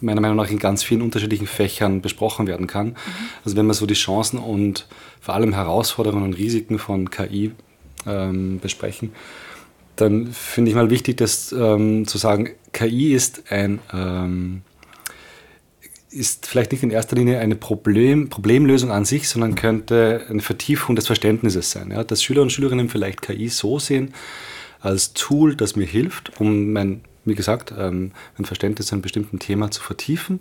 meiner 0.00 0.20
Meinung 0.20 0.36
nach 0.36 0.50
in 0.50 0.58
ganz 0.58 0.82
vielen 0.82 1.02
unterschiedlichen 1.02 1.46
Fächern 1.46 2.00
besprochen 2.00 2.46
werden 2.46 2.66
kann. 2.66 2.96
Also 3.44 3.56
wenn 3.56 3.66
man 3.66 3.74
so 3.74 3.86
die 3.86 3.94
Chancen 3.94 4.38
und 4.38 4.86
vor 5.20 5.34
allem 5.34 5.52
Herausforderungen 5.52 6.24
und 6.24 6.34
Risiken 6.34 6.78
von 6.78 7.10
KI 7.10 7.52
ähm, 8.06 8.60
besprechen, 8.60 9.12
dann 9.96 10.28
finde 10.32 10.70
ich 10.70 10.74
mal 10.74 10.90
wichtig, 10.90 11.18
das 11.18 11.52
ähm, 11.52 12.06
zu 12.06 12.18
sagen, 12.18 12.50
KI 12.72 13.12
ist 13.12 13.50
ein 13.50 13.80
ähm, 13.92 14.62
ist 16.10 16.46
vielleicht 16.46 16.72
nicht 16.72 16.82
in 16.82 16.90
erster 16.90 17.16
Linie 17.16 17.38
eine 17.38 17.54
Problem, 17.54 18.28
Problemlösung 18.28 18.90
an 18.90 19.04
sich, 19.04 19.28
sondern 19.28 19.54
könnte 19.54 20.26
eine 20.28 20.40
Vertiefung 20.40 20.96
des 20.96 21.06
Verständnisses 21.06 21.70
sein. 21.70 21.92
Ja? 21.92 22.02
Dass 22.02 22.22
Schüler 22.22 22.42
und 22.42 22.50
Schülerinnen 22.50 22.88
vielleicht 22.88 23.22
KI 23.22 23.48
so 23.48 23.78
sehen 23.78 24.12
als 24.80 25.12
Tool, 25.12 25.54
das 25.54 25.76
mir 25.76 25.86
hilft, 25.86 26.40
um 26.40 26.72
mein, 26.72 27.02
wie 27.30 27.34
gesagt, 27.34 27.72
ähm, 27.76 28.12
mein 28.36 28.44
Verständnis 28.44 28.88
zu 28.88 28.94
einem 28.94 29.02
bestimmten 29.02 29.38
Thema 29.38 29.70
zu 29.70 29.82
vertiefen 29.82 30.40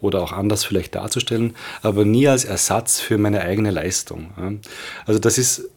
oder 0.00 0.22
auch 0.22 0.32
anders 0.32 0.64
vielleicht 0.64 0.94
darzustellen, 0.94 1.54
aber 1.82 2.04
nie 2.04 2.26
als 2.26 2.44
Ersatz 2.44 3.00
für 3.00 3.18
meine 3.18 3.42
eigene 3.42 3.70
Leistung. 3.70 4.60
Also 5.06 5.20
das 5.20 5.38
ist 5.38 5.68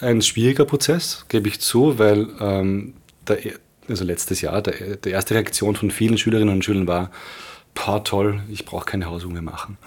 ein 0.00 0.20
schwieriger 0.20 0.64
Prozess, 0.64 1.24
gebe 1.28 1.48
ich 1.48 1.60
zu, 1.60 1.98
weil 1.98 2.28
ähm, 2.40 2.94
der, 3.26 3.38
also 3.88 4.04
letztes 4.04 4.40
Jahr 4.40 4.60
der, 4.60 4.96
der 4.96 5.12
erste 5.12 5.34
Reaktion 5.34 5.76
von 5.76 5.90
vielen 5.90 6.18
Schülerinnen 6.18 6.54
und 6.54 6.64
Schülern 6.64 6.86
war, 6.86 7.10
Boah, 7.74 8.04
toll, 8.04 8.42
ich 8.50 8.64
brauche 8.64 8.84
keine 8.84 9.06
Hausübung 9.06 9.32
mehr 9.34 9.42
machen. 9.42 9.78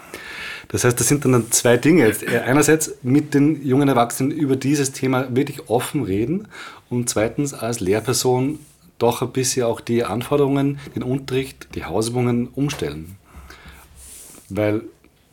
Das 0.68 0.82
heißt, 0.82 0.98
das 0.98 1.06
sind 1.06 1.24
dann 1.24 1.52
zwei 1.52 1.76
Dinge. 1.76 2.12
Einerseits 2.44 2.96
mit 3.02 3.32
den 3.32 3.64
jungen 3.64 3.88
Erwachsenen 3.88 4.32
über 4.32 4.56
dieses 4.56 4.92
Thema 4.92 5.34
wirklich 5.34 5.68
offen 5.68 6.02
reden 6.02 6.48
und 6.90 7.08
zweitens 7.08 7.54
als 7.54 7.78
Lehrperson 7.78 8.58
doch 8.98 9.22
ein 9.22 9.32
bisschen 9.32 9.64
auch 9.64 9.80
die 9.80 10.04
Anforderungen, 10.04 10.78
den 10.94 11.02
Unterricht, 11.02 11.68
die 11.74 11.84
Hausübungen 11.84 12.48
umstellen. 12.48 13.16
Weil 14.48 14.82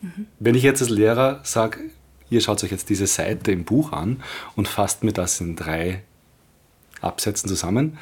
mhm. 0.01 0.27
wenn 0.39 0.55
ich 0.55 0.63
jetzt 0.63 0.81
als 0.81 0.89
Lehrer 0.89 1.39
sage, 1.43 1.79
ihr 2.29 2.41
schaut 2.41 2.63
euch 2.63 2.71
jetzt 2.71 2.89
diese 2.89 3.07
Seite 3.07 3.51
im 3.51 3.63
Buch 3.63 3.91
an 3.91 4.21
und 4.55 4.67
fasst 4.67 5.03
mir 5.03 5.13
das 5.13 5.39
in 5.39 5.55
drei 5.55 6.03
Absätzen 7.01 7.47
zusammen, 7.47 7.97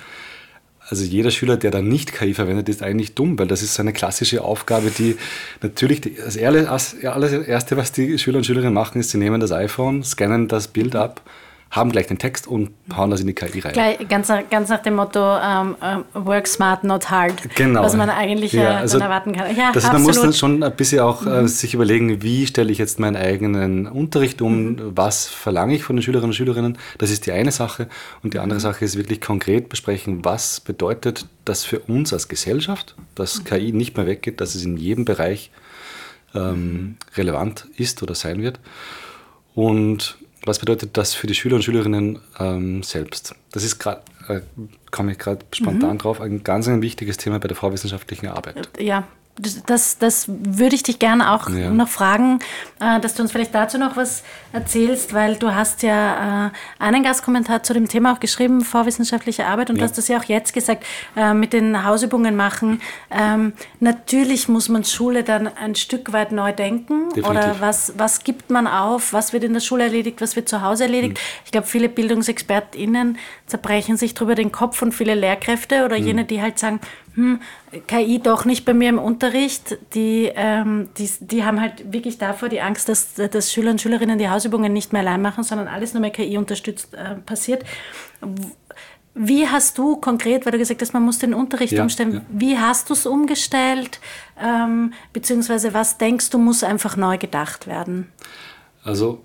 also 0.92 1.06
jeder 1.06 1.32
Schüler, 1.32 1.56
der 1.56 1.72
dann 1.72 1.88
nicht 1.88 2.12
KI 2.12 2.34
verwendet, 2.34 2.68
ist 2.68 2.84
eigentlich 2.84 3.16
dumm, 3.16 3.40
weil 3.40 3.48
das 3.48 3.62
ist 3.62 3.76
so 3.76 3.82
eine 3.82 3.94
klassische 3.94 4.44
Aufgabe, 4.44 4.92
die 4.92 5.16
natürlich 5.62 6.02
das 6.02 6.38
allererste, 6.38 7.78
was 7.78 7.94
die 7.94 8.18
Schüler 8.18 8.40
und 8.40 8.46
Schülerinnen 8.46 8.74
machen, 8.74 9.00
ist, 9.00 9.12
sie 9.12 9.18
nehmen 9.18 9.40
das 9.40 9.54
iPhone, 9.54 10.04
scannen 10.04 10.50
das 10.50 10.68
Bild 10.68 10.96
ab 10.96 11.22
haben 11.72 11.90
gleich 11.92 12.08
den 12.08 12.18
Text 12.18 12.48
und 12.48 12.72
hauen 12.96 13.10
das 13.10 13.22
in 13.22 13.28
die 13.28 13.34
KI 13.34 13.62
rein. 13.62 13.72
Gleich, 13.72 14.08
ganz, 14.10 14.28
ganz 14.50 14.68
nach 14.68 14.82
dem 14.82 14.96
Motto 14.96 15.38
um, 15.38 15.42
ähm, 15.42 15.76
um, 15.80 16.06
ähm, 16.16 16.26
work 16.26 16.46
smart, 16.46 16.84
not 16.84 17.10
hard. 17.10 17.34
Genau. 17.56 17.82
Was 17.82 17.96
man 17.96 18.10
eigentlich 18.10 18.52
ja, 18.52 18.76
also 18.76 19.00
dann 19.00 19.08
erwarten 19.08 19.32
kann. 19.32 19.56
Ja, 19.56 19.72
das 19.72 19.86
ist, 19.86 19.94
man 19.94 20.04
muss 20.04 20.22
dann 20.22 20.34
schon 20.34 20.62
ein 20.64 20.76
bisschen 20.76 21.00
auch 21.00 21.26
äh, 21.26 21.30
mhm. 21.30 21.46
äh, 21.46 21.48
sich 21.48 21.74
überlegen, 21.74 22.22
wie 22.22 22.46
stelle 22.46 22.74
ich 22.74 22.78
jetzt 22.78 23.00
meinen 23.00 23.16
eigenen 23.16 23.88
Unterricht 23.88 24.42
um, 24.42 24.74
mhm. 24.74 24.92
was 24.96 25.28
verlange 25.28 25.74
ich 25.74 25.84
von 25.84 25.96
den 25.96 26.04
Schülerinnen 26.04 26.32
und 26.32 26.36
Schülerinnen. 26.36 26.78
Das 26.98 27.10
ist 27.10 27.26
die 27.26 27.32
eine 27.32 27.52
Sache. 27.52 27.88
Und 28.22 28.34
die 28.34 28.40
andere 28.40 28.60
mhm. 28.60 28.64
Sache 28.64 28.84
ist 28.84 28.98
wirklich 28.98 29.22
konkret 29.22 29.70
besprechen, 29.70 30.26
was 30.26 30.60
bedeutet 30.60 31.26
das 31.46 31.64
für 31.64 31.80
uns 31.80 32.12
als 32.12 32.28
Gesellschaft, 32.28 32.96
dass 33.16 33.40
mhm. 33.40 33.44
KI 33.46 33.72
nicht 33.72 33.96
mehr 33.96 34.08
weggeht, 34.08 34.42
dass 34.42 34.56
es 34.56 34.66
in 34.66 34.76
jedem 34.76 35.06
Bereich 35.06 35.52
ähm, 36.36 36.98
relevant 37.16 37.68
ist 37.78 38.04
oder 38.04 38.14
sein 38.14 38.42
wird. 38.42 38.60
Und 39.54 40.18
was 40.46 40.60
bedeutet 40.60 40.98
das 40.98 41.14
für 41.14 41.28
die 41.28 41.36
Schüler 41.36 41.56
und 41.56 41.64
Schülerinnen 41.64 42.20
ähm, 42.40 42.84
selbst? 42.84 43.36
Das 43.52 43.64
ist 43.64 43.80
gerade, 43.80 44.02
äh, 44.28 44.42
komme 44.90 45.14
ich 45.14 45.20
gerade 45.20 45.46
spontan 45.54 45.94
mhm. 45.94 45.98
drauf, 46.00 46.22
ein 46.22 46.44
ganz 46.44 46.68
ein 46.68 46.82
wichtiges 46.82 47.18
Thema 47.18 47.40
bei 47.40 47.48
der 47.48 47.58
vorwissenschaftlichen 47.58 48.28
Arbeit. 48.28 48.70
Ja, 48.80 49.08
das, 49.38 49.98
das 49.98 50.26
würde 50.28 50.76
ich 50.76 50.84
dich 50.84 51.00
gerne 51.00 51.32
auch 51.32 51.50
ja. 51.50 51.70
noch 51.70 51.88
fragen, 51.88 52.40
äh, 52.80 53.00
dass 53.00 53.16
du 53.16 53.24
uns 53.24 53.32
vielleicht 53.32 53.56
dazu 53.56 53.78
noch 53.78 53.96
was 53.96 54.24
erzählst, 54.54 55.14
weil 55.14 55.36
du 55.36 55.56
hast 55.56 55.84
ja 55.84 56.48
äh, 56.48 56.50
einen 56.80 57.04
Gastkommentar 57.04 57.64
zu 57.64 57.74
dem 57.74 57.88
Thema 57.88 58.14
auch 58.14 58.20
geschrieben, 58.20 58.62
vorwissenschaftliche 58.62 59.46
Arbeit, 59.46 59.70
und 59.70 59.78
ja. 59.78 59.82
du 59.82 59.90
hast 59.90 59.98
das 59.98 60.08
ja 60.10 60.20
auch 60.20 60.26
jetzt 60.26 60.54
gesagt, 60.54 60.86
äh, 61.16 61.34
mit 61.34 61.54
den 61.54 61.86
Hausübungen 61.86 62.36
machen. 62.36 62.82
Ähm, 63.10 63.54
natürlich 63.80 64.50
muss 64.50 64.70
man 64.70 64.84
Schule 64.84 65.24
dann 65.24 65.48
ein 65.48 65.76
Stück 65.76 66.12
weit 66.12 66.32
neu 66.32 66.52
denken. 66.52 67.10
Definitiv. 67.10 67.30
Oder 67.30 67.56
was, 67.60 67.94
was 67.98 68.24
gibt 68.24 68.50
man 68.50 68.68
auf, 68.68 69.14
was 69.14 69.34
wird 69.34 69.44
in 69.44 69.54
der 69.54 69.62
Schule 69.62 69.86
erledigt, 69.86 70.22
was 70.22 70.36
wird 70.36 70.50
zu 70.50 70.62
Hause 70.62 70.84
erledigt. 70.84 71.14
Mhm. 71.14 71.42
Ich 71.46 71.52
glaube, 71.52 71.68
viele 71.68 71.90
BildungsexpertInnen 71.90 73.18
zerbrechen 73.48 73.98
sich 73.98 74.14
darüber 74.14 74.36
den 74.36 74.52
Kopf 74.52 74.82
und 74.82 74.92
viele 74.94 75.16
Lehrkräfte 75.16 75.86
oder 75.86 75.98
mhm. 75.98 76.06
jene, 76.06 76.26
die 76.26 76.42
halt 76.42 76.60
sagen, 76.60 76.80
hm, 77.16 77.42
KI 77.88 78.20
doch 78.20 78.46
nicht 78.46 78.64
bei 78.66 78.74
mir 78.74 78.90
im 78.90 79.00
Unterricht, 79.00 79.78
die, 79.94 80.32
ähm, 80.34 80.90
die, 80.98 81.10
die 81.20 81.44
haben 81.44 81.60
halt 81.60 81.92
wirklich 81.92 82.18
davor 82.18 82.50
die 82.50 82.62
Angst, 82.62 82.88
dass, 82.88 83.16
dass 83.16 83.52
Schüler 83.52 83.72
und 83.72 83.82
Schülerinnen 83.82 84.18
die 84.18 84.30
Hausübungen 84.30 84.72
nicht 84.72 84.94
mehr 84.94 85.02
allein 85.02 85.22
machen, 85.22 85.44
sondern 85.44 85.68
alles 85.68 85.94
nur 85.94 86.02
mehr 86.02 86.12
KI 86.12 86.38
unterstützt 86.38 86.94
äh, 86.94 87.16
passiert. 87.16 87.64
Wie 89.14 89.46
hast 89.46 89.78
du 89.78 89.98
konkret, 89.98 90.46
weil 90.46 90.54
du 90.54 90.58
gesagt 90.58 90.82
hast, 90.82 90.94
man 90.94 91.04
muss 91.04 91.20
den 91.20 91.34
Unterricht 91.34 91.74
ja, 91.74 91.84
umstellen, 91.84 92.14
ja. 92.14 92.22
wie 92.30 92.58
hast 92.58 92.90
du 92.90 92.94
es 92.94 93.06
umgestellt? 93.06 94.00
Ähm, 94.42 94.94
beziehungsweise 95.12 95.74
was 95.74 95.98
denkst 95.98 96.30
du, 96.30 96.38
muss 96.38 96.64
einfach 96.64 96.96
neu 96.96 97.18
gedacht 97.18 97.68
werden? 97.68 98.10
Also 98.84 99.22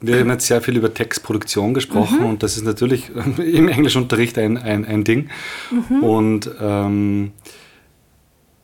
wir 0.00 0.20
haben 0.20 0.30
jetzt 0.30 0.46
sehr 0.46 0.60
viel 0.60 0.76
über 0.76 0.92
Textproduktion 0.92 1.74
gesprochen 1.74 2.20
mhm. 2.20 2.26
und 2.26 2.42
das 2.42 2.56
ist 2.56 2.64
natürlich 2.64 3.10
im 3.38 3.68
Englischunterricht 3.68 4.38
ein, 4.38 4.56
ein, 4.56 4.84
ein 4.84 5.04
Ding. 5.04 5.28
Mhm. 5.70 6.02
Und 6.02 6.50
ähm, 6.60 7.32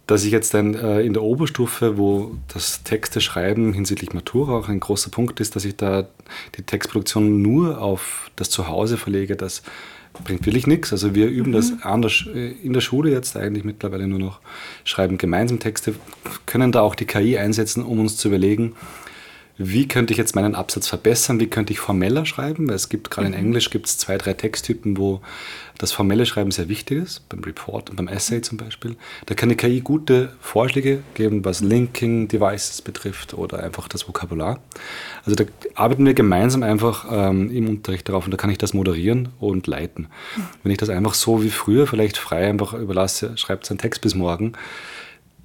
dass 0.07 0.25
ich 0.25 0.33
jetzt 0.33 0.53
dann 0.53 0.75
äh, 0.75 1.01
in 1.01 1.15
der 1.15 1.23
Oberstufe, 1.23 1.97
wo 1.97 2.37
das 2.53 2.83
Texte 2.83 3.21
schreiben 3.21 3.73
hinsichtlich 3.73 4.13
Matura 4.13 4.53
auch 4.53 4.69
ein 4.69 4.81
großer 4.81 5.11
Punkt 5.11 5.41
ist, 5.41 5.57
dass 5.57 5.65
ich 5.65 5.77
da 5.77 6.07
die 6.57 6.63
Textproduktion 6.63 7.41
nur 7.41 7.81
auf 7.81 8.31
das 8.37 8.51
Zuhause 8.51 8.99
verlege, 8.99 9.35
das 9.35 9.63
bringt 10.23 10.47
wirklich 10.47 10.67
nichts. 10.67 10.93
Also 10.93 11.15
wir 11.15 11.29
üben 11.29 11.51
mhm. 11.51 11.55
das 11.55 11.73
anders 11.83 12.27
äh, 12.33 12.53
in 12.63 12.73
der 12.73 12.83
Schule 12.83 13.11
jetzt 13.11 13.37
eigentlich 13.37 13.65
mittlerweile 13.65 14.07
nur 14.07 14.19
noch, 14.19 14.41
schreiben 14.85 15.19
gemeinsam 15.19 15.59
Texte, 15.59 15.95
können 16.47 16.71
da 16.71 16.83
auch 16.83 16.95
die 16.95 17.07
KI 17.07 17.39
einsetzen, 17.39 17.83
um 17.83 17.99
uns 17.99 18.17
zu 18.17 18.29
überlegen, 18.29 18.75
wie 19.57 19.87
könnte 19.87 20.13
ich 20.13 20.19
jetzt 20.19 20.35
meinen 20.35 20.55
Absatz 20.55 20.89
verbessern, 20.89 21.39
wie 21.39 21.47
könnte 21.47 21.73
ich 21.73 21.79
formeller 21.79 22.27
schreiben, 22.27 22.69
weil 22.69 22.75
es 22.75 22.89
gibt 22.89 23.11
gerade 23.11 23.29
mhm. 23.29 23.35
in 23.35 23.41
Englisch 23.41 23.71
gibt 23.71 23.87
es 23.87 23.99
zwei, 23.99 24.19
drei 24.19 24.33
Texttypen, 24.33 24.97
wo 24.97 25.21
das 25.79 25.93
formelle 25.93 26.27
Schreiben 26.27 26.51
sehr 26.51 26.69
wichtig 26.69 27.03
ist, 27.03 27.29
beim 27.29 27.43
Report 27.43 27.91
und 27.91 27.97
beim 27.97 28.09
Essay 28.09 28.41
zum 28.41 28.59
Beispiel. 28.59 28.97
Da 29.27 29.35
kann 29.35 29.49
die 29.49 29.57
KI 29.57 29.81
gute 29.81 30.33
Vorschläge 30.41 31.03
geben, 31.15 31.45
was 31.45 31.61
Linking 31.61 32.29
Devices 32.29 32.83
betrifft 32.83 33.35
oder 33.35 33.63
einfach 33.63 33.89
das 33.89 34.09
Vokabular. 34.09 34.61
Also 35.25 35.37
da 35.37 35.45
arbeiten 35.75 36.07
wir 36.07 36.15
gemeinsam 36.15 36.63
einfach 36.63 37.07
ähm, 37.11 37.51
im 37.51 37.69
Unterricht 37.69 38.09
darauf 38.09 38.25
und 38.25 38.31
da 38.31 38.37
kann 38.37 38.51
ich 38.51 38.59
das 38.59 38.75
moderieren 38.75 39.31
und 39.39 39.67
leiten. 39.67 40.09
Mhm. 40.37 40.43
Wenn 40.63 40.73
ich 40.73 40.79
das 40.79 40.91
einfach 40.91 41.15
so 41.15 41.43
wie 41.43 41.51
früher 41.51 41.87
vielleicht 41.87 42.19
frei 42.19 42.49
einfach 42.49 42.75
überlasse, 42.75 43.37
schreibt 43.37 43.69
einen 43.71 43.79
Text 43.79 44.01
bis 44.01 44.15
morgen, 44.15 44.55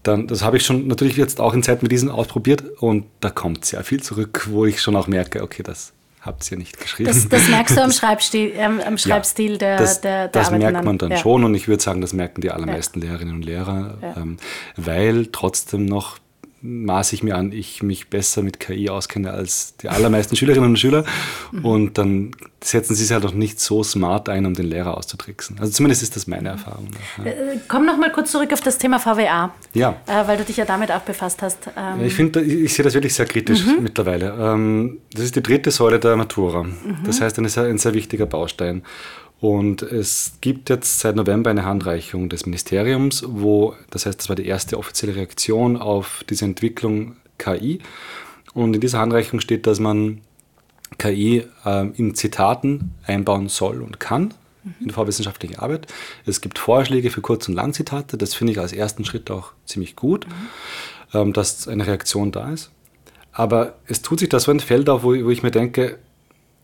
dann, 0.03 0.27
das 0.27 0.43
habe 0.43 0.57
ich 0.57 0.65
schon 0.65 0.87
natürlich 0.87 1.17
jetzt 1.17 1.39
auch 1.39 1.53
in 1.53 1.63
Zeit 1.63 1.83
mit 1.83 1.91
diesen 1.91 2.09
ausprobiert 2.09 2.63
und 2.79 3.05
da 3.19 3.29
kommt 3.29 3.65
sehr 3.65 3.83
viel 3.83 4.01
zurück, 4.01 4.47
wo 4.49 4.65
ich 4.65 4.81
schon 4.81 4.95
auch 4.95 5.07
merke, 5.07 5.43
okay, 5.43 5.63
das 5.63 5.93
habt 6.21 6.49
ihr 6.51 6.57
nicht 6.57 6.79
geschrieben. 6.79 7.07
Das, 7.07 7.27
das 7.27 7.47
merkst 7.47 7.77
du 7.77 7.83
am 7.83 7.91
Schreibstil, 7.93 8.51
ähm, 8.55 8.81
am 8.85 8.97
Schreibstil 8.97 9.53
ja, 9.53 9.57
der, 9.57 9.77
das, 9.77 10.01
der, 10.01 10.27
der 10.27 10.41
Das 10.41 10.51
merkt 10.51 10.83
man 10.83 10.97
dann 10.97 11.11
ja. 11.11 11.17
schon 11.17 11.43
und 11.43 11.55
ich 11.55 11.67
würde 11.67 11.81
sagen, 11.81 12.01
das 12.01 12.13
merken 12.13 12.41
die 12.41 12.51
allermeisten 12.51 12.99
ja. 12.99 13.07
Lehrerinnen 13.07 13.35
und 13.35 13.45
Lehrer, 13.45 13.97
ähm, 14.17 14.37
weil 14.75 15.27
trotzdem 15.27 15.85
noch 15.85 16.17
maße 16.61 17.15
ich 17.15 17.23
mir 17.23 17.35
an, 17.35 17.51
ich 17.51 17.83
mich 17.83 18.09
besser 18.09 18.41
mit 18.41 18.59
KI 18.59 18.89
auskenne 18.89 19.31
als 19.31 19.75
die 19.77 19.89
allermeisten 19.89 20.35
Schülerinnen 20.37 20.71
und 20.71 20.77
Schüler. 20.77 21.05
Mhm. 21.51 21.65
Und 21.65 21.97
dann 21.97 22.31
setzen 22.61 22.95
sie 22.95 23.03
es 23.03 23.11
halt 23.11 23.25
auch 23.25 23.33
nicht 23.33 23.59
so 23.59 23.83
smart 23.83 24.27
ein, 24.27 24.45
um 24.45 24.53
den 24.53 24.65
Lehrer 24.65 24.97
auszutricksen. 24.97 25.57
Also 25.59 25.71
zumindest 25.71 26.03
ist 26.03 26.15
das 26.15 26.27
meine 26.27 26.49
Erfahrung. 26.49 26.87
Ja. 27.17 27.25
Äh, 27.25 27.59
komm 27.67 27.85
noch 27.85 27.97
mal 27.97 28.11
kurz 28.11 28.31
zurück 28.31 28.51
auf 28.51 28.61
das 28.61 28.77
Thema 28.77 28.99
VWA. 28.99 29.53
Ja. 29.73 29.95
Äh, 30.05 30.27
weil 30.27 30.37
du 30.37 30.43
dich 30.43 30.57
ja 30.57 30.65
damit 30.65 30.91
auch 30.91 31.01
befasst 31.01 31.41
hast. 31.41 31.69
Ähm 31.77 32.05
ich 32.05 32.13
finde, 32.13 32.41
ich 32.41 32.73
sehe 32.73 32.83
das 32.83 32.93
wirklich 32.93 33.13
sehr 33.13 33.25
kritisch 33.25 33.65
mhm. 33.65 33.83
mittlerweile. 33.83 34.35
Ähm, 34.39 34.99
das 35.13 35.25
ist 35.25 35.35
die 35.35 35.43
dritte 35.43 35.71
Säule 35.71 35.99
der 35.99 36.17
Matura. 36.17 36.63
Mhm. 36.63 36.99
Das 37.05 37.21
heißt, 37.21 37.37
ein 37.39 37.47
sehr, 37.47 37.63
ein 37.63 37.77
sehr 37.77 37.93
wichtiger 37.93 38.25
Baustein. 38.25 38.83
Und 39.41 39.81
es 39.81 40.33
gibt 40.41 40.69
jetzt 40.69 40.99
seit 40.99 41.15
November 41.15 41.49
eine 41.49 41.63
Handreichung 41.63 42.27
des 42.27 42.45
Ministeriums, 42.45 43.23
wo, 43.25 43.73
das 43.89 44.05
heißt, 44.05 44.19
das 44.19 44.29
war 44.29 44.35
die 44.35 44.45
erste 44.45 44.77
offizielle 44.77 45.15
Reaktion 45.15 45.77
auf 45.77 46.25
diese 46.29 46.45
Entwicklung 46.45 47.15
KI. 47.37 47.79
Und 48.53 48.73
in 48.73 48.81
dieser 48.81 48.99
Handreichung 48.99 49.39
steht, 49.39 49.65
dass 49.65 49.79
man 49.79 50.21
KI 50.97 51.45
äh, 51.65 51.87
in 51.95 52.15
Zitaten 52.15 52.95
einbauen 53.05 53.47
soll 53.47 53.81
und 53.81 53.99
kann 53.99 54.33
in 54.79 54.87
der 54.87 54.93
vorwissenschaftlichen 54.93 55.57
Arbeit. 55.57 55.87
Es 56.25 56.41
gibt 56.41 56.59
Vorschläge 56.59 57.09
für 57.09 57.21
Kurz- 57.21 57.47
und 57.47 57.55
Langzitate. 57.55 58.17
Das 58.17 58.33
finde 58.33 58.53
ich 58.53 58.59
als 58.59 58.73
ersten 58.73 59.05
Schritt 59.05 59.31
auch 59.31 59.53
ziemlich 59.65 59.95
gut, 59.95 60.27
mhm. 60.27 61.17
ähm, 61.17 61.33
dass 61.33 61.67
eine 61.67 61.87
Reaktion 61.87 62.31
da 62.31 62.51
ist. 62.51 62.71
Aber 63.31 63.75
es 63.85 64.01
tut 64.01 64.19
sich 64.19 64.29
da 64.29 64.39
so 64.39 64.51
ein 64.51 64.59
Feld 64.59 64.89
auf, 64.89 65.03
wo, 65.03 65.09
wo 65.09 65.29
ich 65.29 65.43
mir 65.43 65.51
denke, 65.51 65.99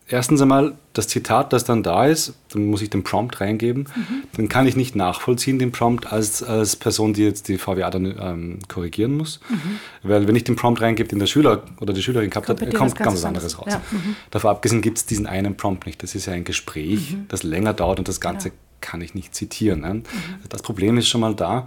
erstens 0.08 0.40
einmal 0.40 0.74
das 0.92 1.08
Zitat, 1.08 1.52
das 1.52 1.64
dann 1.64 1.82
da 1.82 2.06
ist, 2.06 2.34
dann 2.50 2.66
muss 2.66 2.80
ich 2.80 2.90
den 2.90 3.02
Prompt 3.02 3.40
reingeben. 3.40 3.88
Mhm. 3.94 4.22
Dann 4.36 4.48
kann 4.48 4.66
ich 4.66 4.76
nicht 4.76 4.94
nachvollziehen, 4.96 5.58
den 5.58 5.72
Prompt 5.72 6.12
als, 6.12 6.42
als 6.42 6.76
Person, 6.76 7.12
die 7.12 7.22
jetzt 7.22 7.48
die 7.48 7.58
VWA 7.58 7.90
dann 7.90 8.14
ähm, 8.18 8.58
korrigieren 8.68 9.16
muss. 9.16 9.40
Mhm. 9.48 9.78
Weil 10.02 10.28
wenn 10.28 10.36
ich 10.36 10.44
den 10.44 10.56
Prompt 10.56 10.80
reingebe, 10.80 11.08
den 11.08 11.18
der 11.18 11.26
Schüler 11.26 11.64
oder 11.80 11.92
die 11.92 12.02
Schülerin 12.02 12.30
gehabt 12.30 12.48
hat, 12.48 12.58
kommt 12.74 12.96
ganz 12.96 13.14
was 13.14 13.24
anderes 13.24 13.58
raus. 13.58 13.68
Ja. 13.68 13.82
Mhm. 13.90 14.16
Davon 14.30 14.50
abgesehen 14.50 14.80
gibt 14.80 14.98
es 14.98 15.06
diesen 15.06 15.26
einen 15.26 15.56
Prompt 15.56 15.86
nicht. 15.86 16.02
Das 16.02 16.14
ist 16.14 16.26
ja 16.26 16.32
ein 16.32 16.44
Gespräch, 16.44 17.12
mhm. 17.12 17.26
das 17.28 17.42
länger 17.42 17.74
dauert 17.74 17.98
und 17.98 18.08
das 18.08 18.20
Ganze 18.20 18.48
ja. 18.48 18.54
kann 18.80 19.00
ich 19.00 19.14
nicht 19.14 19.34
zitieren. 19.34 19.80
Ne? 19.80 19.94
Mhm. 19.94 20.04
Das 20.48 20.62
Problem 20.62 20.96
ist 20.98 21.08
schon 21.08 21.20
mal 21.20 21.34
da. 21.34 21.66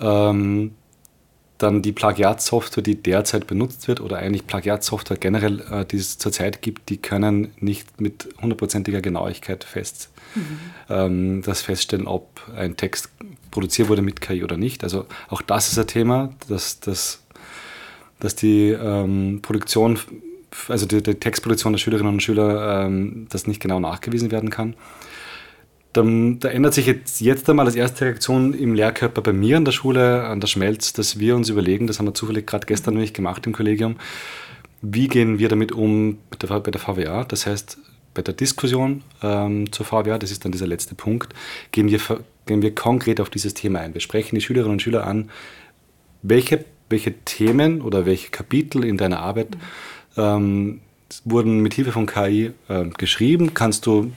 Ähm, 0.00 0.72
dann 1.64 1.82
die 1.82 1.92
Plagiatsoftware, 1.92 2.82
die 2.82 2.96
derzeit 2.96 3.46
benutzt 3.46 3.88
wird, 3.88 4.00
oder 4.00 4.18
eigentlich 4.18 4.46
Plagiatsoftware 4.46 5.16
generell, 5.16 5.60
äh, 5.70 5.84
die 5.84 5.96
es 5.96 6.18
zurzeit 6.18 6.62
gibt, 6.62 6.90
die 6.90 6.98
können 6.98 7.52
nicht 7.58 8.00
mit 8.00 8.28
hundertprozentiger 8.40 9.00
Genauigkeit 9.00 9.64
fest, 9.64 10.10
mhm. 10.34 10.58
ähm, 10.90 11.42
das 11.42 11.62
feststellen, 11.62 12.06
ob 12.06 12.42
ein 12.54 12.76
Text 12.76 13.08
produziert 13.50 13.88
wurde 13.88 14.02
mit 14.02 14.20
KI 14.20 14.44
oder 14.44 14.56
nicht. 14.56 14.84
Also 14.84 15.06
auch 15.28 15.40
das 15.42 15.72
ist 15.72 15.78
ein 15.78 15.86
Thema, 15.86 16.34
dass, 16.48 16.80
dass, 16.80 17.22
dass 18.20 18.36
die 18.36 18.68
ähm, 18.70 19.40
Produktion, 19.40 19.98
also 20.68 20.86
die, 20.86 21.02
die, 21.02 21.14
Textproduktion 21.14 21.72
der 21.72 21.78
Schülerinnen 21.78 22.12
und 22.12 22.22
Schüler, 22.22 22.84
ähm, 22.84 23.26
das 23.30 23.46
nicht 23.46 23.60
genau 23.60 23.80
nachgewiesen 23.80 24.30
werden 24.30 24.50
kann. 24.50 24.74
Da, 25.94 26.02
da, 26.02 26.48
ändert 26.48 26.74
sich 26.74 26.86
jetzt, 26.86 27.20
jetzt 27.20 27.48
einmal 27.48 27.66
als 27.66 27.76
erste 27.76 28.04
Reaktion 28.04 28.52
im 28.52 28.74
Lehrkörper 28.74 29.22
bei 29.22 29.32
mir 29.32 29.56
an 29.56 29.64
der 29.64 29.72
Schule, 29.72 30.24
an 30.24 30.40
der 30.40 30.48
Schmelz, 30.48 30.92
dass 30.92 31.18
wir 31.18 31.36
uns 31.36 31.48
überlegen, 31.48 31.86
das 31.86 31.98
haben 31.98 32.06
wir 32.06 32.14
zufällig 32.14 32.46
gerade 32.46 32.66
gestern 32.66 32.94
nämlich 32.94 33.14
gemacht 33.14 33.46
im 33.46 33.52
Kollegium, 33.52 33.96
wie 34.82 35.08
gehen 35.08 35.38
wir 35.38 35.48
damit 35.48 35.72
um 35.72 36.18
bei 36.30 36.36
der, 36.36 36.60
bei 36.60 36.70
der 36.70 36.80
VWA? 36.80 37.24
Das 37.24 37.46
heißt, 37.46 37.78
bei 38.12 38.22
der 38.22 38.34
Diskussion 38.34 39.02
ähm, 39.22 39.72
zur 39.72 39.86
VWA, 39.86 40.18
das 40.18 40.30
ist 40.30 40.44
dann 40.44 40.52
dieser 40.52 40.66
letzte 40.66 40.94
Punkt, 40.94 41.32
gehen 41.70 41.88
wir, 41.88 42.00
gehen 42.46 42.60
wir 42.60 42.74
konkret 42.74 43.20
auf 43.20 43.30
dieses 43.30 43.54
Thema 43.54 43.80
ein. 43.80 43.94
Wir 43.94 44.00
sprechen 44.00 44.34
die 44.34 44.40
Schülerinnen 44.40 44.72
und 44.72 44.82
Schüler 44.82 45.06
an, 45.06 45.30
welche, 46.22 46.64
welche 46.90 47.14
Themen 47.24 47.82
oder 47.82 48.04
welche 48.04 48.30
Kapitel 48.30 48.84
in 48.84 48.96
deiner 48.96 49.20
Arbeit 49.20 49.56
ähm, 50.16 50.80
wurden 51.24 51.60
mit 51.60 51.74
Hilfe 51.74 51.92
von 51.92 52.06
KI 52.06 52.52
äh, 52.68 52.84
geschrieben. 52.98 53.54
Kannst 53.54 53.86
du 53.86 54.12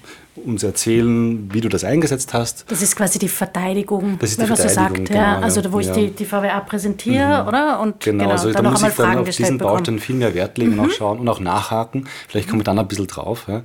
uns 0.45 0.61
erzählen, 0.61 1.51
wie 1.51 1.61
du 1.61 1.67
das 1.69 1.83
eingesetzt 1.83 2.33
hast? 2.33 2.65
Das 2.69 2.83
ist 2.83 2.95
quasi 2.95 3.17
die 3.17 3.27
Verteidigung, 3.27 4.17
das 4.19 4.31
ist 4.31 4.39
wenn 4.39 4.47
man 4.47 4.55
so 4.57 4.63
sagt. 4.67 4.95
Verteidigung, 4.97 5.15
ja. 5.15 5.33
genau, 5.35 5.43
Also 5.45 5.73
wo 5.73 5.79
ich 5.79 5.87
ja. 5.87 5.93
die, 5.95 6.11
die 6.11 6.25
VWA 6.25 6.59
präsentiere, 6.59 7.41
Mhm. 7.41 7.47
oder? 7.47 7.79
Und 7.79 7.99
Genau, 8.01 8.23
genau, 8.25 8.31
also 8.33 8.51
dann 8.51 8.63
da 8.63 8.69
muss 8.69 8.81
ich 8.81 8.85
dann 8.87 8.91
Fragen 8.95 9.19
auf 9.19 9.25
gestellt 9.25 9.47
diesen 9.47 9.57
bekommen. 9.57 9.77
Baustein 9.77 9.99
viel 9.99 10.15
mehr 10.15 10.33
Wert 10.35 10.57
legen 10.59 10.77
und 10.77 10.85
auch 10.87 10.91
schauen 10.91 11.17
und 11.19 11.27
auch 11.27 11.39
nachhaken. 11.39 12.07
Vielleicht 12.27 12.49
komme 12.49 12.61
ich 12.61 12.65
dann 12.65 12.77
ein 12.77 12.87
bisschen 12.87 13.07
drauf. 13.07 13.45
Ja. 13.47 13.63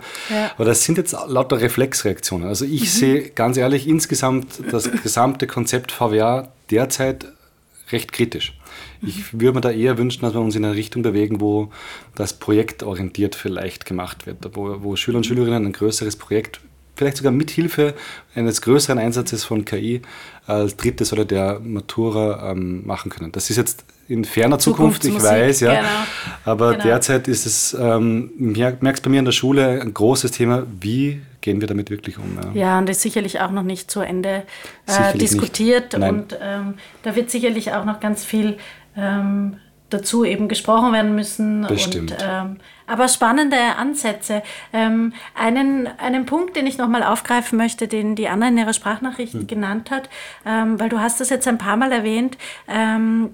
Aber 0.54 0.64
das 0.64 0.82
sind 0.84 0.96
jetzt 0.96 1.14
lauter 1.28 1.60
Reflexreaktionen. 1.60 2.48
Also 2.48 2.64
ich 2.64 2.90
sehe 2.92 3.28
ganz 3.30 3.58
ehrlich 3.58 3.86
insgesamt 3.86 4.62
das 4.70 4.90
gesamte 5.02 5.46
Konzept 5.46 5.92
VWA 5.92 6.48
derzeit 6.70 7.26
recht 7.90 8.12
kritisch. 8.12 8.54
Ich 9.04 9.32
würde 9.32 9.54
mir 9.54 9.60
da 9.60 9.70
eher 9.70 9.98
wünschen, 9.98 10.22
dass 10.22 10.34
wir 10.34 10.40
uns 10.40 10.54
in 10.54 10.64
eine 10.64 10.74
Richtung 10.74 11.02
bewegen, 11.02 11.40
wo 11.40 11.70
das 12.14 12.32
projektorientiert 12.34 13.34
vielleicht 13.34 13.84
gemacht 13.84 14.26
wird, 14.26 14.38
wo, 14.54 14.76
wo 14.82 14.96
Schüler 14.96 15.16
und 15.18 15.24
Schülerinnen 15.26 15.66
ein 15.66 15.72
größeres 15.72 16.16
Projekt, 16.16 16.60
vielleicht 16.94 17.16
sogar 17.16 17.32
mit 17.32 17.50
Hilfe 17.50 17.94
eines 18.34 18.62
größeren 18.62 18.98
Einsatzes 18.98 19.44
von 19.44 19.64
KI 19.64 20.02
als 20.46 20.76
drittes 20.76 21.12
oder 21.12 21.24
der 21.24 21.58
Matura 21.60 22.50
ähm, 22.52 22.86
machen 22.86 23.10
können. 23.10 23.32
Das 23.32 23.50
ist 23.50 23.56
jetzt 23.56 23.84
in 24.08 24.24
ferner 24.24 24.58
Zukunft, 24.58 25.04
ich 25.04 25.20
weiß, 25.20 25.60
ja. 25.60 25.74
genau. 25.76 25.88
Aber 26.44 26.72
Genau. 26.72 26.84
derzeit 26.84 27.28
ist 27.28 27.46
es, 27.46 27.76
ähm, 27.78 28.30
merkst 28.36 29.02
bei 29.02 29.10
mir 29.10 29.20
in 29.20 29.24
der 29.24 29.32
Schule 29.32 29.80
ein 29.80 29.94
großes 29.94 30.32
Thema, 30.32 30.66
wie 30.80 31.22
gehen 31.40 31.60
wir 31.60 31.68
damit 31.68 31.90
wirklich 31.90 32.18
um? 32.18 32.38
Ja. 32.54 32.60
Ja, 32.60 32.78
und 32.78 32.90
ist 32.90 33.00
sicherlich 33.00 33.40
auch 33.40 33.50
noch 33.50 33.62
nicht 33.62 33.90
zu 33.90 34.00
Ende 34.00 34.42
äh, 34.86 35.16
diskutiert. 35.16 35.94
Und 35.94 36.36
ähm, 36.40 36.74
da 37.02 37.16
wird 37.16 37.30
sicherlich 37.30 37.72
auch 37.72 37.84
noch 37.84 38.00
ganz 38.00 38.24
viel 38.24 38.58
ähm, 38.96 39.56
dazu 39.90 40.24
eben 40.24 40.48
gesprochen 40.48 40.92
werden 40.92 41.14
müssen. 41.14 41.66
Bestimmt. 41.66 42.12
Und, 42.12 42.18
ähm, 42.22 42.56
aber 42.86 43.08
spannende 43.08 43.56
Ansätze. 43.76 44.42
Ähm, 44.72 45.12
einen, 45.34 45.88
einen 45.98 46.26
Punkt, 46.26 46.56
den 46.56 46.66
ich 46.66 46.78
nochmal 46.78 47.02
aufgreifen 47.02 47.56
möchte, 47.56 47.88
den 47.88 48.16
die 48.16 48.28
Anna 48.28 48.48
in 48.48 48.58
ihrer 48.58 48.72
Sprachnachricht 48.72 49.34
Hm. 49.34 49.46
genannt 49.46 49.90
hat, 49.90 50.08
ähm, 50.46 50.80
weil 50.80 50.88
du 50.88 50.98
hast 51.00 51.20
das 51.20 51.30
jetzt 51.30 51.46
ein 51.46 51.58
paar 51.58 51.76
Mal 51.76 51.92
erwähnt, 51.92 52.36
ähm, 52.68 53.30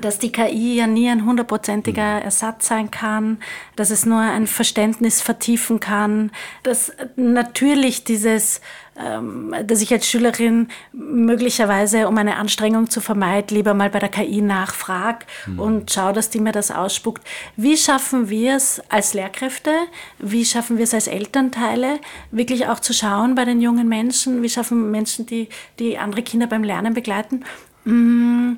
dass 0.00 0.18
die 0.18 0.32
KI 0.32 0.76
ja 0.76 0.86
nie 0.86 1.08
ein 1.08 1.24
hundertprozentiger 1.24 2.22
Ersatz 2.22 2.68
sein 2.68 2.90
kann, 2.90 3.38
dass 3.76 3.90
es 3.90 4.06
nur 4.06 4.20
ein 4.20 4.46
Verständnis 4.46 5.20
vertiefen 5.20 5.80
kann, 5.80 6.30
dass 6.62 6.92
natürlich 7.16 8.04
dieses, 8.04 8.60
ähm, 8.96 9.54
dass 9.66 9.82
ich 9.82 9.92
als 9.92 10.08
Schülerin 10.08 10.68
möglicherweise, 10.92 12.08
um 12.08 12.16
eine 12.18 12.36
Anstrengung 12.36 12.90
zu 12.90 13.00
vermeiden, 13.00 13.56
lieber 13.56 13.74
mal 13.74 13.90
bei 13.90 13.98
der 13.98 14.08
KI 14.08 14.40
nachfrage 14.40 15.26
und 15.56 15.90
schaue, 15.92 16.12
dass 16.12 16.30
die 16.30 16.40
mir 16.40 16.52
das 16.52 16.70
ausspuckt. 16.70 17.26
Wie 17.56 17.76
schaffen 17.76 18.28
wir 18.28 18.56
es 18.56 18.80
als 18.88 19.14
Lehrkräfte? 19.14 19.70
Wie 20.18 20.44
schaffen 20.44 20.76
wir 20.76 20.84
es 20.84 20.94
als 20.94 21.06
Elternteile, 21.06 22.00
wirklich 22.30 22.68
auch 22.68 22.80
zu 22.80 22.92
schauen 22.92 23.34
bei 23.34 23.44
den 23.44 23.60
jungen 23.60 23.88
Menschen? 23.88 24.42
Wie 24.42 24.48
schaffen 24.48 24.90
Menschen, 24.90 25.26
die, 25.26 25.48
die 25.78 25.98
andere 25.98 26.22
Kinder 26.22 26.46
beim 26.46 26.64
Lernen 26.64 26.94
begleiten? 26.94 27.44
Mm, 27.84 28.54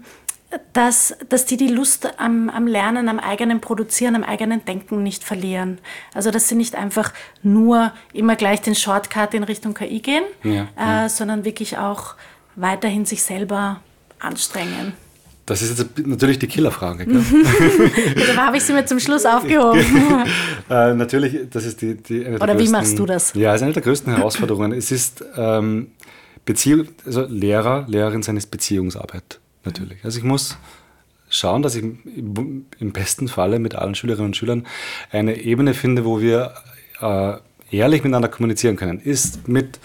dass, 0.73 1.17
dass 1.29 1.45
die 1.47 1.57
die 1.57 1.69
Lust 1.69 2.09
am, 2.19 2.49
am 2.49 2.67
Lernen, 2.67 3.09
am 3.09 3.19
eigenen 3.19 3.61
Produzieren, 3.61 4.15
am 4.15 4.23
eigenen 4.23 4.65
Denken 4.65 5.03
nicht 5.03 5.25
verlieren. 5.25 5.79
Also 6.15 6.31
dass 6.31 6.49
sie 6.49 6.55
nicht 6.55 6.77
einfach 6.77 7.13
nur 7.43 7.93
immer 8.13 8.37
gleich 8.37 8.61
den 8.61 8.75
Shortcut 8.75 9.35
in 9.35 9.43
Richtung 9.43 9.75
KI 9.75 10.01
gehen, 10.01 10.25
Ja, 10.45 11.05
äh, 11.05 11.09
sondern 11.09 11.45
wirklich 11.45 11.79
auch 11.79 12.15
weiterhin 12.55 13.05
sich 13.05 13.23
selber 13.23 13.81
anstrengen. 14.19 14.95
Das 15.47 15.63
ist 15.63 15.79
jetzt 15.79 16.07
natürlich 16.07 16.41
die 16.41 16.49
Killerfrage. 16.49 17.07
Gell? 17.07 17.23
Da 18.37 18.47
habe 18.47 18.57
ich 18.57 18.65
sie 18.65 18.73
mir 18.73 18.85
zum 18.85 18.99
Schluss 18.99 19.25
aufgehoben. 19.25 19.81
äh, 20.71 20.95
natürlich, 20.95 21.49
das 21.51 21.65
ist 21.65 21.81
die, 21.83 21.95
die 21.95 22.27
Oder 22.27 22.55
wie 22.55 22.59
größten, 22.59 22.73
machst 22.73 22.99
du 22.99 23.07
das? 23.07 23.33
Ja, 23.35 23.51
es 23.51 23.61
ist 23.61 23.63
eine 23.63 23.73
der 23.73 23.83
größten 23.83 24.17
Herausforderungen. 24.17 24.73
es 24.73 24.91
ist 24.91 25.25
ähm, 25.37 25.93
Beziehung, 26.45 26.89
also 27.05 27.27
Lehrer, 27.29 27.85
Lehrerin 27.87 28.23
sein 28.23 28.37
ist 28.37 28.51
Beziehungsarbeit 28.51 29.39
natürlich. 29.67 30.05
Also 30.05 30.19
ich 30.19 30.25
muss 30.25 30.57
schauen, 31.29 31.63
dass 31.63 31.75
ich 31.75 31.83
im, 31.83 32.93
besten 32.93 33.29
Falle 33.29 33.59
mit 33.59 33.75
allen 33.75 33.95
Schülerinnen 33.95 34.27
und 34.27 34.37
Schülern 34.37 34.67
eine 35.11 35.41
Ebene 35.41 35.75
finde, 35.75 36.05
wo 36.05 36.21
wir 36.21 36.55
äh, 37.01 37.35
ehrlich 37.71 38.03
miteinander 38.03 38.29
kommunizieren 38.29 38.77
können. 38.77 39.01
Ist 39.01 39.49
mit 39.49 39.79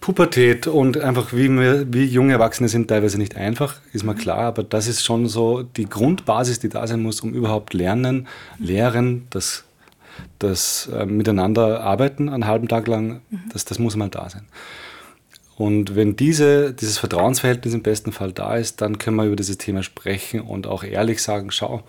Pubertät 0.00 0.66
und 0.66 0.98
einfach 0.98 1.32
wie, 1.32 1.48
wir, 1.48 1.92
wie 1.92 2.04
junge 2.04 2.32
Erwachsene 2.34 2.68
sind 2.68 2.88
teilweise 2.88 3.18
nicht 3.18 3.36
einfach, 3.36 3.80
ist 3.92 4.04
mir 4.04 4.14
klar, 4.14 4.40
aber 4.40 4.62
das 4.62 4.86
ist 4.86 5.04
schon 5.04 5.26
so 5.26 5.62
die 5.62 5.88
Grundbasis, 5.88 6.60
die 6.60 6.68
da 6.68 6.86
sein 6.86 7.02
muss, 7.02 7.20
um 7.20 7.34
überhaupt 7.34 7.74
lernen, 7.74 8.28
lehren, 8.58 9.26
das, 9.30 9.64
das 10.38 10.88
äh, 10.94 11.04
miteinander 11.04 11.80
arbeiten 11.80 12.28
einen 12.28 12.46
halben 12.46 12.68
Tag 12.68 12.86
lang, 12.86 13.22
das, 13.52 13.64
das 13.64 13.78
muss 13.78 13.96
mal 13.96 14.08
da 14.08 14.30
sein. 14.30 14.46
Und 15.58 15.96
wenn 15.96 16.14
diese, 16.14 16.72
dieses 16.72 16.98
Vertrauensverhältnis 16.98 17.74
im 17.74 17.82
besten 17.82 18.12
Fall 18.12 18.32
da 18.32 18.56
ist, 18.56 18.80
dann 18.80 18.98
können 18.98 19.16
wir 19.16 19.24
über 19.24 19.34
dieses 19.34 19.58
Thema 19.58 19.82
sprechen 19.82 20.40
und 20.40 20.68
auch 20.68 20.84
ehrlich 20.84 21.20
sagen, 21.20 21.50
schau, 21.50 21.82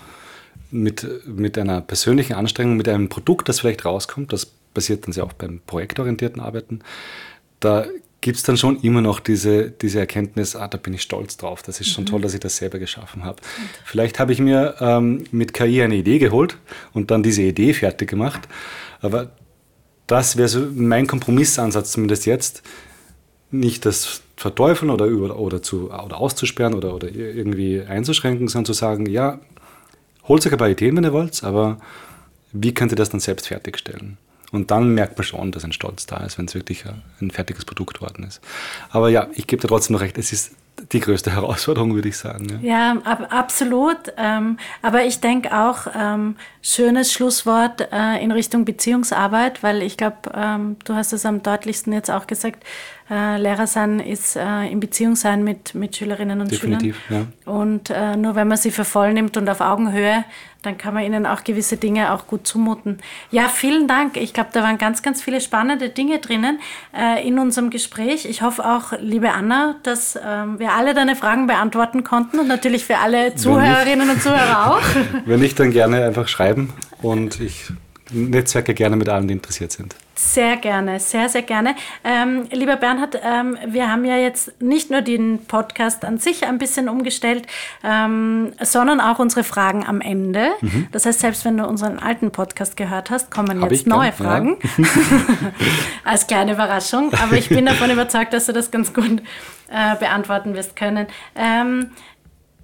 mit, 0.72 1.08
mit 1.28 1.56
einer 1.56 1.80
persönlichen 1.80 2.34
Anstrengung, 2.34 2.78
mit 2.78 2.90
einem 2.90 3.10
Produkt, 3.10 3.48
das 3.48 3.60
vielleicht 3.60 3.86
rauskommt, 3.86 4.34
das 4.34 4.48
passiert 4.74 5.06
dann 5.06 5.14
ja 5.14 5.24
auch 5.24 5.34
beim 5.34 5.62
projektorientierten 5.68 6.42
Arbeiten, 6.42 6.80
da 7.60 7.86
gibt 8.22 8.38
es 8.38 8.44
dann 8.44 8.58
schon 8.58 8.82
immer 8.82 9.02
noch 9.02 9.20
diese, 9.20 9.70
diese 9.70 10.00
Erkenntnis, 10.00 10.56
ah, 10.56 10.68
da 10.68 10.80
bin 10.80 10.96
ich 10.96 11.04
stolz 11.04 11.38
drauf, 11.38 11.62
das 11.62 11.80
ist 11.80 11.90
schon 11.90 12.08
toll, 12.08 12.22
dass 12.22 12.34
ich 12.34 12.40
das 12.40 12.58
selber 12.58 12.80
geschaffen 12.80 13.24
habe. 13.24 13.40
Vielleicht 13.86 14.20
habe 14.20 14.34
ich 14.34 14.40
mir 14.40 14.78
ähm, 14.80 15.26
mit 15.32 15.54
KI 15.54 15.84
eine 15.84 15.96
Idee 15.96 16.18
geholt 16.18 16.58
und 16.94 17.12
dann 17.12 17.22
diese 17.22 17.44
Idee 17.44 17.74
fertig 17.76 18.10
gemacht, 18.10 18.48
aber 19.00 19.30
das 20.08 20.38
wäre 20.38 20.48
so 20.48 20.68
mein 20.74 21.06
Kompromissansatz 21.06 21.92
zumindest 21.92 22.26
jetzt, 22.26 22.64
nicht 23.52 23.86
das 23.86 24.22
verteufeln 24.36 24.92
oder, 24.92 25.06
über, 25.06 25.38
oder, 25.38 25.62
zu, 25.62 25.92
oder 25.92 26.18
auszusperren 26.18 26.74
oder, 26.74 26.94
oder 26.94 27.10
irgendwie 27.10 27.82
einzuschränken, 27.82 28.48
sondern 28.48 28.66
zu 28.66 28.74
sagen, 28.74 29.06
ja, 29.06 29.40
holt 30.28 30.46
euch 30.46 30.52
ein 30.52 30.58
paar 30.58 30.70
Ideen, 30.70 30.96
wenn 30.96 31.04
ihr 31.04 31.14
wollt, 31.14 31.44
aber 31.44 31.78
wie 32.52 32.74
könnt 32.74 32.92
ihr 32.92 32.96
das 32.96 33.10
dann 33.10 33.20
selbst 33.20 33.48
fertigstellen? 33.48 34.18
Und 34.52 34.72
dann 34.72 34.94
merkt 34.96 35.18
man 35.18 35.26
schon, 35.26 35.52
dass 35.52 35.64
ein 35.64 35.74
Stolz 35.74 36.06
da 36.08 36.18
ist, 36.18 36.38
wenn 36.38 36.46
es 36.46 36.56
wirklich 36.56 36.84
ein 37.22 37.30
fertiges 37.30 37.66
Produkt 37.66 38.02
worden 38.02 38.24
ist. 38.24 38.42
Aber 38.90 39.10
ja, 39.10 39.28
ich 39.36 39.46
gebe 39.46 39.62
dir 39.62 39.68
trotzdem 39.68 39.94
noch 39.94 40.02
recht, 40.02 40.18
es 40.18 40.32
ist 40.32 40.56
die 40.92 41.00
größte 41.00 41.32
Herausforderung, 41.32 41.96
würde 41.96 42.10
ich 42.10 42.18
sagen. 42.18 42.60
Ja, 42.62 42.94
ja 42.94 43.02
ab, 43.04 43.28
absolut. 43.30 43.98
Ähm, 44.18 44.58
aber 44.82 45.06
ich 45.06 45.20
denke 45.20 45.58
auch, 45.58 45.88
ähm, 45.96 46.36
schönes 46.62 47.12
Schlusswort 47.14 47.88
äh, 47.92 48.24
in 48.24 48.32
Richtung 48.32 48.66
Beziehungsarbeit, 48.66 49.64
weil 49.64 49.82
ich 49.82 49.98
glaube, 49.98 50.18
ähm, 50.34 50.78
du 50.86 50.96
hast 50.96 51.14
es 51.14 51.26
am 51.26 51.44
deutlichsten 51.44 51.94
jetzt 51.94 52.12
auch 52.12 52.28
gesagt, 52.28 52.64
äh, 53.10 53.38
Lehrer 53.38 53.66
sein 53.66 54.00
ist 54.00 54.36
äh, 54.36 54.66
in 54.66 54.80
Beziehung 54.80 55.16
sein 55.16 55.44
mit, 55.44 55.74
mit 55.74 55.96
Schülerinnen 55.96 56.42
und 56.42 56.52
Definitiv, 56.52 56.98
Schülern. 57.08 57.34
Ja. 57.46 57.52
Und 57.52 57.90
äh, 57.90 58.16
nur 58.16 58.36
wenn 58.36 58.48
man 58.48 58.58
sie 58.58 58.72
für 58.72 58.86
voll 58.86 59.14
nimmt 59.14 59.36
und 59.36 59.50
auf 59.50 59.62
Augenhöhe, 59.62 60.24
dann 60.62 60.78
kann 60.78 60.94
man 60.94 61.04
ihnen 61.04 61.26
auch 61.26 61.44
gewisse 61.44 61.78
Dinge 61.78 62.14
auch 62.14 62.28
gut 62.28 62.46
zumuten. 62.46 62.98
Ja, 63.32 63.48
vielen 63.48 63.88
Dank. 63.88 64.18
Ich 64.18 64.34
glaube, 64.34 64.50
da 64.52 64.62
waren 64.62 64.78
ganz, 64.78 65.02
ganz 65.02 65.22
viele 65.22 65.40
spannende 65.40 65.90
Dinge 65.90 66.20
drinnen 66.20 66.60
äh, 66.98 67.26
in 67.26 67.40
unserem 67.40 67.70
Gespräch. 67.70 68.26
Ich 68.26 68.42
hoffe 68.42 68.66
auch, 68.66 68.94
liebe 69.00 69.32
Anna, 69.32 69.76
dass 69.84 70.20
ähm, 70.22 70.60
wir 70.60 70.74
alle 70.74 70.94
deine 70.94 71.16
Fragen 71.16 71.48
beantworten 71.48 72.04
konnten 72.04 72.40
und 72.40 72.48
natürlich 72.48 72.86
für 72.86 72.98
alle 72.98 73.36
Zuhörerinnen 73.36 74.10
und 74.10 74.22
Zuhörer 74.22 74.72
auch. 74.74 74.82
Wenn 75.26 75.40
nicht, 75.40 75.60
dann 75.60 75.72
gerne 75.72 76.04
einfach 76.04 76.28
schreiben 76.28 76.74
und 77.02 77.40
ich 77.40 77.72
netzwerke 78.12 78.74
gerne 78.74 78.96
mit 78.96 79.10
allen, 79.10 79.28
die 79.28 79.34
interessiert 79.34 79.72
sind. 79.72 79.96
Sehr 80.16 80.58
gerne, 80.58 81.00
sehr, 81.00 81.30
sehr 81.30 81.44
gerne. 81.44 81.76
Ähm, 82.04 82.48
lieber 82.52 82.76
Bernhard, 82.76 83.18
ähm, 83.24 83.58
wir 83.66 83.90
haben 83.90 84.04
ja 84.04 84.18
jetzt 84.18 84.62
nicht 84.62 84.92
nur 84.92 85.02
den 85.02 85.46
Podcast 85.46 86.04
an 86.04 86.18
sich 86.18 86.46
ein 86.46 86.58
bisschen 86.58 86.90
umgestellt, 86.90 87.48
ähm, 87.86 88.52
sondern 88.62 89.00
auch 89.00 89.20
unsere 89.20 89.46
Fragen 89.46 89.86
am 89.88 90.02
Ende. 90.02 90.50
Mhm. 90.60 90.88
Das 90.92 91.06
heißt, 91.06 91.22
selbst 91.22 91.46
wenn 91.46 91.56
du 91.56 91.66
unseren 91.66 92.00
alten 92.00 92.32
Podcast 92.32 92.76
gehört 92.76 93.12
hast, 93.12 93.32
kommen 93.32 93.62
Hab 93.62 93.72
jetzt 93.72 93.88
neue 93.88 94.12
Fragen. 94.12 94.58
Ja. 94.78 94.86
Als 96.04 96.28
kleine 96.28 96.52
Überraschung. 96.52 97.14
Aber 97.14 97.38
ich 97.38 97.48
bin 97.48 97.66
davon 97.66 97.90
überzeugt, 97.90 98.34
dass 98.34 98.46
du 98.46 98.52
das 98.52 98.72
ganz 98.72 98.94
gut 98.94 99.22
äh, 99.72 99.96
beantworten 99.96 100.54
wirst 100.54 100.76
können. 100.76 101.08
Ähm, 101.36 101.92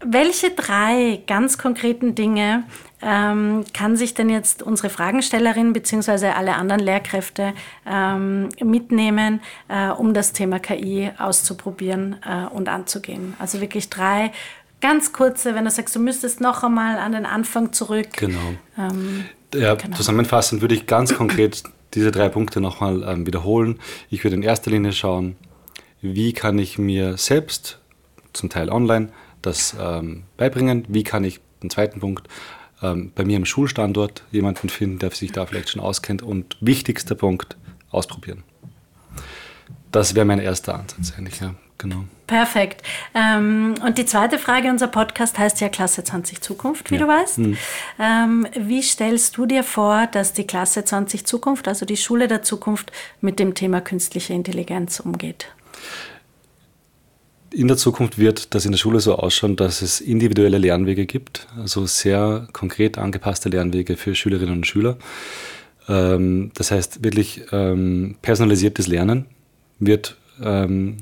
welche 0.03 0.51
drei 0.51 1.21
ganz 1.25 1.57
konkreten 1.57 2.15
Dinge 2.15 2.63
ähm, 3.05 3.63
kann 3.73 3.95
sich 3.95 4.15
denn 4.15 4.29
jetzt 4.29 4.63
unsere 4.63 4.89
Fragenstellerin 4.89 5.73
bzw. 5.73 6.29
alle 6.29 6.55
anderen 6.55 6.81
Lehrkräfte 6.81 7.53
ähm, 7.85 8.49
mitnehmen, 8.63 9.41
äh, 9.67 9.89
um 9.89 10.13
das 10.13 10.33
Thema 10.33 10.59
KI 10.59 11.11
auszuprobieren 11.17 12.15
äh, 12.27 12.47
und 12.47 12.67
anzugehen? 12.67 13.35
Also 13.37 13.61
wirklich 13.61 13.89
drei 13.89 14.31
ganz 14.81 15.13
kurze, 15.13 15.55
wenn 15.55 15.65
du 15.65 15.71
sagst, 15.71 15.95
du 15.95 15.99
müsstest 15.99 16.41
noch 16.41 16.63
einmal 16.63 16.97
an 16.97 17.11
den 17.11 17.25
Anfang 17.25 17.73
zurück. 17.73 18.09
Genau. 18.17 18.55
Ähm, 18.77 19.25
ja, 19.53 19.75
genau. 19.75 19.95
Zusammenfassend 19.95 20.61
würde 20.61 20.75
ich 20.75 20.87
ganz 20.87 21.13
konkret 21.13 21.63
diese 21.93 22.11
drei 22.11 22.29
Punkte 22.29 22.59
nochmal 22.59 23.03
ähm, 23.03 23.25
wiederholen. 23.25 23.79
Ich 24.09 24.23
würde 24.23 24.35
in 24.35 24.43
erster 24.43 24.71
Linie 24.71 24.91
schauen, 24.91 25.37
wie 26.01 26.33
kann 26.33 26.59
ich 26.59 26.77
mir 26.77 27.17
selbst, 27.17 27.79
zum 28.33 28.49
Teil 28.49 28.69
online, 28.69 29.09
das 29.41 29.75
ähm, 29.79 30.23
beibringen, 30.37 30.85
wie 30.87 31.03
kann 31.03 31.23
ich, 31.23 31.39
den 31.63 31.69
zweiten 31.69 31.99
Punkt, 31.99 32.27
ähm, 32.91 33.11
bei 33.15 33.25
mir 33.25 33.37
im 33.37 33.45
Schulstandort 33.45 34.23
jemanden 34.31 34.69
finden, 34.69 34.99
der 34.99 35.11
sich 35.11 35.31
da 35.31 35.45
vielleicht 35.45 35.69
schon 35.69 35.81
auskennt 35.81 36.21
und 36.21 36.57
wichtigster 36.61 37.15
Punkt, 37.15 37.57
ausprobieren. 37.91 38.43
Das 39.91 40.15
wäre 40.15 40.25
mein 40.25 40.39
erster 40.39 40.75
Ansatz 40.75 41.13
eigentlich, 41.17 41.39
ja, 41.39 41.55
genau. 41.77 42.03
Perfekt. 42.27 42.81
Ähm, 43.13 43.75
und 43.85 43.97
die 43.97 44.05
zweite 44.05 44.39
Frage, 44.39 44.69
unser 44.69 44.87
Podcast 44.87 45.37
heißt 45.37 45.61
ja 45.61 45.69
Klasse 45.69 46.03
20 46.03 46.41
Zukunft, 46.41 46.91
wie 46.91 46.95
ja. 46.95 47.01
du 47.01 47.07
weißt. 47.07 47.37
Mhm. 47.37 47.57
Ähm, 47.99 48.47
wie 48.57 48.81
stellst 48.81 49.37
du 49.37 49.45
dir 49.45 49.63
vor, 49.63 50.07
dass 50.07 50.33
die 50.33 50.45
Klasse 50.45 50.83
20 50.83 51.25
Zukunft, 51.25 51.67
also 51.67 51.85
die 51.85 51.97
Schule 51.97 52.27
der 52.27 52.41
Zukunft, 52.41 52.91
mit 53.21 53.39
dem 53.39 53.53
Thema 53.53 53.79
künstliche 53.79 54.33
Intelligenz 54.33 54.99
umgeht? 54.99 55.47
In 57.55 57.69
der 57.69 57.77
Zukunft 57.77 58.17
wird 58.17 58.53
das 58.53 58.65
in 58.65 58.73
der 58.73 58.77
Schule 58.77 58.99
so 58.99 59.15
ausschauen, 59.15 59.55
dass 59.55 59.81
es 59.81 60.01
individuelle 60.01 60.57
Lernwege 60.57 61.05
gibt, 61.05 61.47
also 61.57 61.85
sehr 61.85 62.49
konkret 62.51 62.97
angepasste 62.97 63.47
Lernwege 63.47 63.95
für 63.95 64.13
Schülerinnen 64.13 64.57
und 64.57 64.67
Schüler. 64.67 64.97
Ähm, 65.87 66.51
das 66.55 66.71
heißt, 66.71 67.01
wirklich 67.05 67.43
ähm, 67.53 68.17
personalisiertes 68.21 68.87
Lernen 68.87 69.27
wird 69.79 70.17
ähm, 70.43 70.97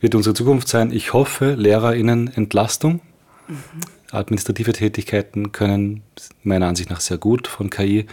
wird 0.00 0.16
unsere 0.16 0.34
Zukunft 0.34 0.66
sein. 0.66 0.90
Ich 0.90 1.12
hoffe, 1.12 1.54
LehrerInnen 1.54 2.26
Entlastung. 2.34 3.00
Mhm. 3.46 3.54
Administrative 4.10 4.72
Tätigkeiten 4.72 5.52
können 5.52 6.02
meiner 6.42 6.66
Ansicht 6.66 6.90
nach 6.90 7.00
sehr 7.00 7.18
gut 7.18 7.46
von 7.46 7.70
KI, 7.70 8.06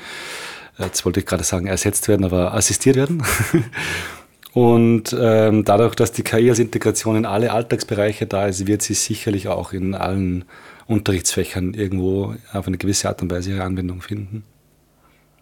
jetzt 0.78 1.04
wollte 1.06 1.22
ich 1.22 1.26
gerade 1.26 1.44
sagen, 1.44 1.66
ersetzt 1.66 2.10
werden, 2.10 2.26
aber 2.26 2.54
assistiert 2.54 2.96
werden. 2.96 3.24
Und 4.56 5.14
ähm, 5.20 5.66
dadurch, 5.66 5.96
dass 5.96 6.14
die 6.14 6.24
KI 6.24 6.50
als 6.50 6.60
Integration 6.60 7.18
in 7.18 7.26
alle 7.26 7.52
Alltagsbereiche 7.52 8.26
da 8.26 8.46
ist, 8.46 8.68
wird 8.68 8.82
sie 8.84 8.94
sicherlich 8.94 9.50
auch 9.50 9.74
in 9.74 9.94
allen 9.94 10.46
Unterrichtsfächern 10.88 11.74
irgendwo 11.74 12.36
auf 12.54 12.66
eine 12.66 12.78
gewisse 12.78 13.10
Art 13.10 13.22
und 13.22 13.30
Weise 13.30 13.52
ihre 13.52 13.64
Anwendung 13.64 14.02
finden. 14.02 14.46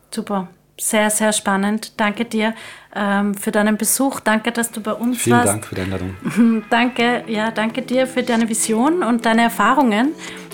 Super. 0.10 0.48
Sehr, 0.82 1.12
sehr 1.12 1.32
spannend. 1.32 1.94
Danke 1.98 2.26
dir 2.26 2.56
ähm, 2.96 3.36
für 3.36 3.52
deinen 3.52 3.78
Besuch. 3.78 4.20
Danke, 4.20 4.52
dass 4.52 4.72
du 4.72 4.82
bei 4.82 4.94
uns 4.94 5.20
Vielen 5.20 5.38
warst. 5.38 5.48
Vielen 5.48 5.62
Dank 5.62 5.66
für 5.68 5.76
die 5.76 5.82
Einladung. 5.82 6.64
danke, 6.72 7.24
ja, 7.28 7.52
danke 7.52 7.84
dir 7.84 8.08
für 8.08 8.24
deine 8.24 8.50
Vision 8.50 9.04
und 9.04 9.28
deine 9.28 9.44
Erfahrungen, 9.44 10.14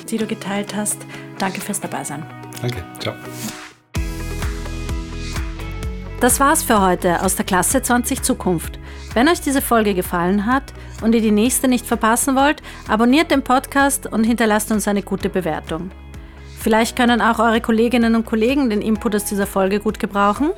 die 0.09 0.17
du 0.17 0.27
geteilt 0.27 0.75
hast. 0.75 0.97
Danke 1.37 1.61
fürs 1.61 1.79
Dabeisein. 1.79 2.25
Danke, 2.61 2.83
ciao. 2.99 3.13
Das 6.19 6.41
war's 6.41 6.63
für 6.63 6.81
heute 6.81 7.23
aus 7.23 7.37
der 7.37 7.45
Klasse 7.45 7.81
20 7.81 8.21
Zukunft. 8.21 8.77
Wenn 9.13 9.29
euch 9.29 9.39
diese 9.39 9.61
Folge 9.61 9.93
gefallen 9.93 10.45
hat 10.45 10.73
und 11.01 11.15
ihr 11.15 11.21
die 11.21 11.31
nächste 11.31 11.69
nicht 11.69 11.85
verpassen 11.85 12.35
wollt, 12.35 12.61
abonniert 12.89 13.31
den 13.31 13.41
Podcast 13.41 14.05
und 14.05 14.25
hinterlasst 14.25 14.69
uns 14.73 14.85
eine 14.89 15.01
gute 15.01 15.29
Bewertung. 15.29 15.91
Vielleicht 16.59 16.97
können 16.97 17.21
auch 17.21 17.39
eure 17.39 17.61
Kolleginnen 17.61 18.15
und 18.15 18.25
Kollegen 18.25 18.69
den 18.69 18.81
Input 18.81 19.15
aus 19.15 19.23
dieser 19.23 19.47
Folge 19.47 19.79
gut 19.79 19.97
gebrauchen. 19.97 20.49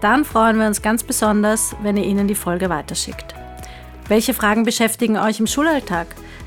Dann 0.00 0.24
freuen 0.24 0.58
wir 0.58 0.66
uns 0.66 0.80
ganz 0.80 1.04
besonders, 1.04 1.76
wenn 1.82 1.98
ihr 1.98 2.04
ihnen 2.04 2.26
die 2.26 2.34
Folge 2.34 2.70
weiterschickt. 2.70 3.34
Welche 4.08 4.32
Fragen 4.32 4.64
beschäftigen 4.64 5.18
euch 5.18 5.38
im 5.38 5.46
Schulalltag? 5.46 6.06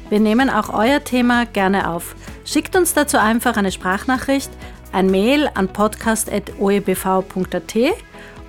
Wir 0.10 0.20
nehmen 0.20 0.50
auch 0.50 0.74
euer 0.74 1.04
Thema 1.04 1.46
gerne 1.46 1.92
auf. 1.92 2.16
Schickt 2.44 2.76
uns 2.76 2.96
dazu 2.96 3.18
einfach 3.18 3.56
eine 3.56 3.72
Sprachnachricht, 3.72 4.50
ein 4.92 5.12
Mail 5.12 5.48
an 5.54 5.68
podcast.oebv.at 5.68 7.76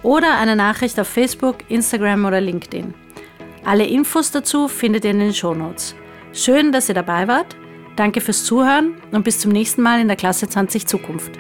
oder 0.05 0.38
eine 0.38 0.55
Nachricht 0.55 1.01
auf 1.01 1.09
Facebook, 1.09 1.59
Instagram 1.69 2.25
oder 2.27 2.40
LinkedIn. 2.40 2.95
Alle 3.64 3.87
Infos 3.87 4.31
dazu 4.31 4.69
findet 4.69 5.05
ihr 5.05 5.11
in 5.11 5.19
den 5.19 5.35
Shownotes. 5.35 5.97
Schön, 6.33 6.71
dass 6.71 6.88
ihr 6.88 6.95
dabei 6.95 7.27
wart. 7.27 7.57
Danke 7.97 8.21
fürs 8.21 8.45
Zuhören 8.45 8.95
und 9.12 9.25
bis 9.25 9.40
zum 9.40 9.51
nächsten 9.51 9.83
Mal 9.83 10.01
in 10.01 10.09
der 10.09 10.17
Klasse 10.17 10.49
20 10.49 10.87
Zukunft. 10.87 11.33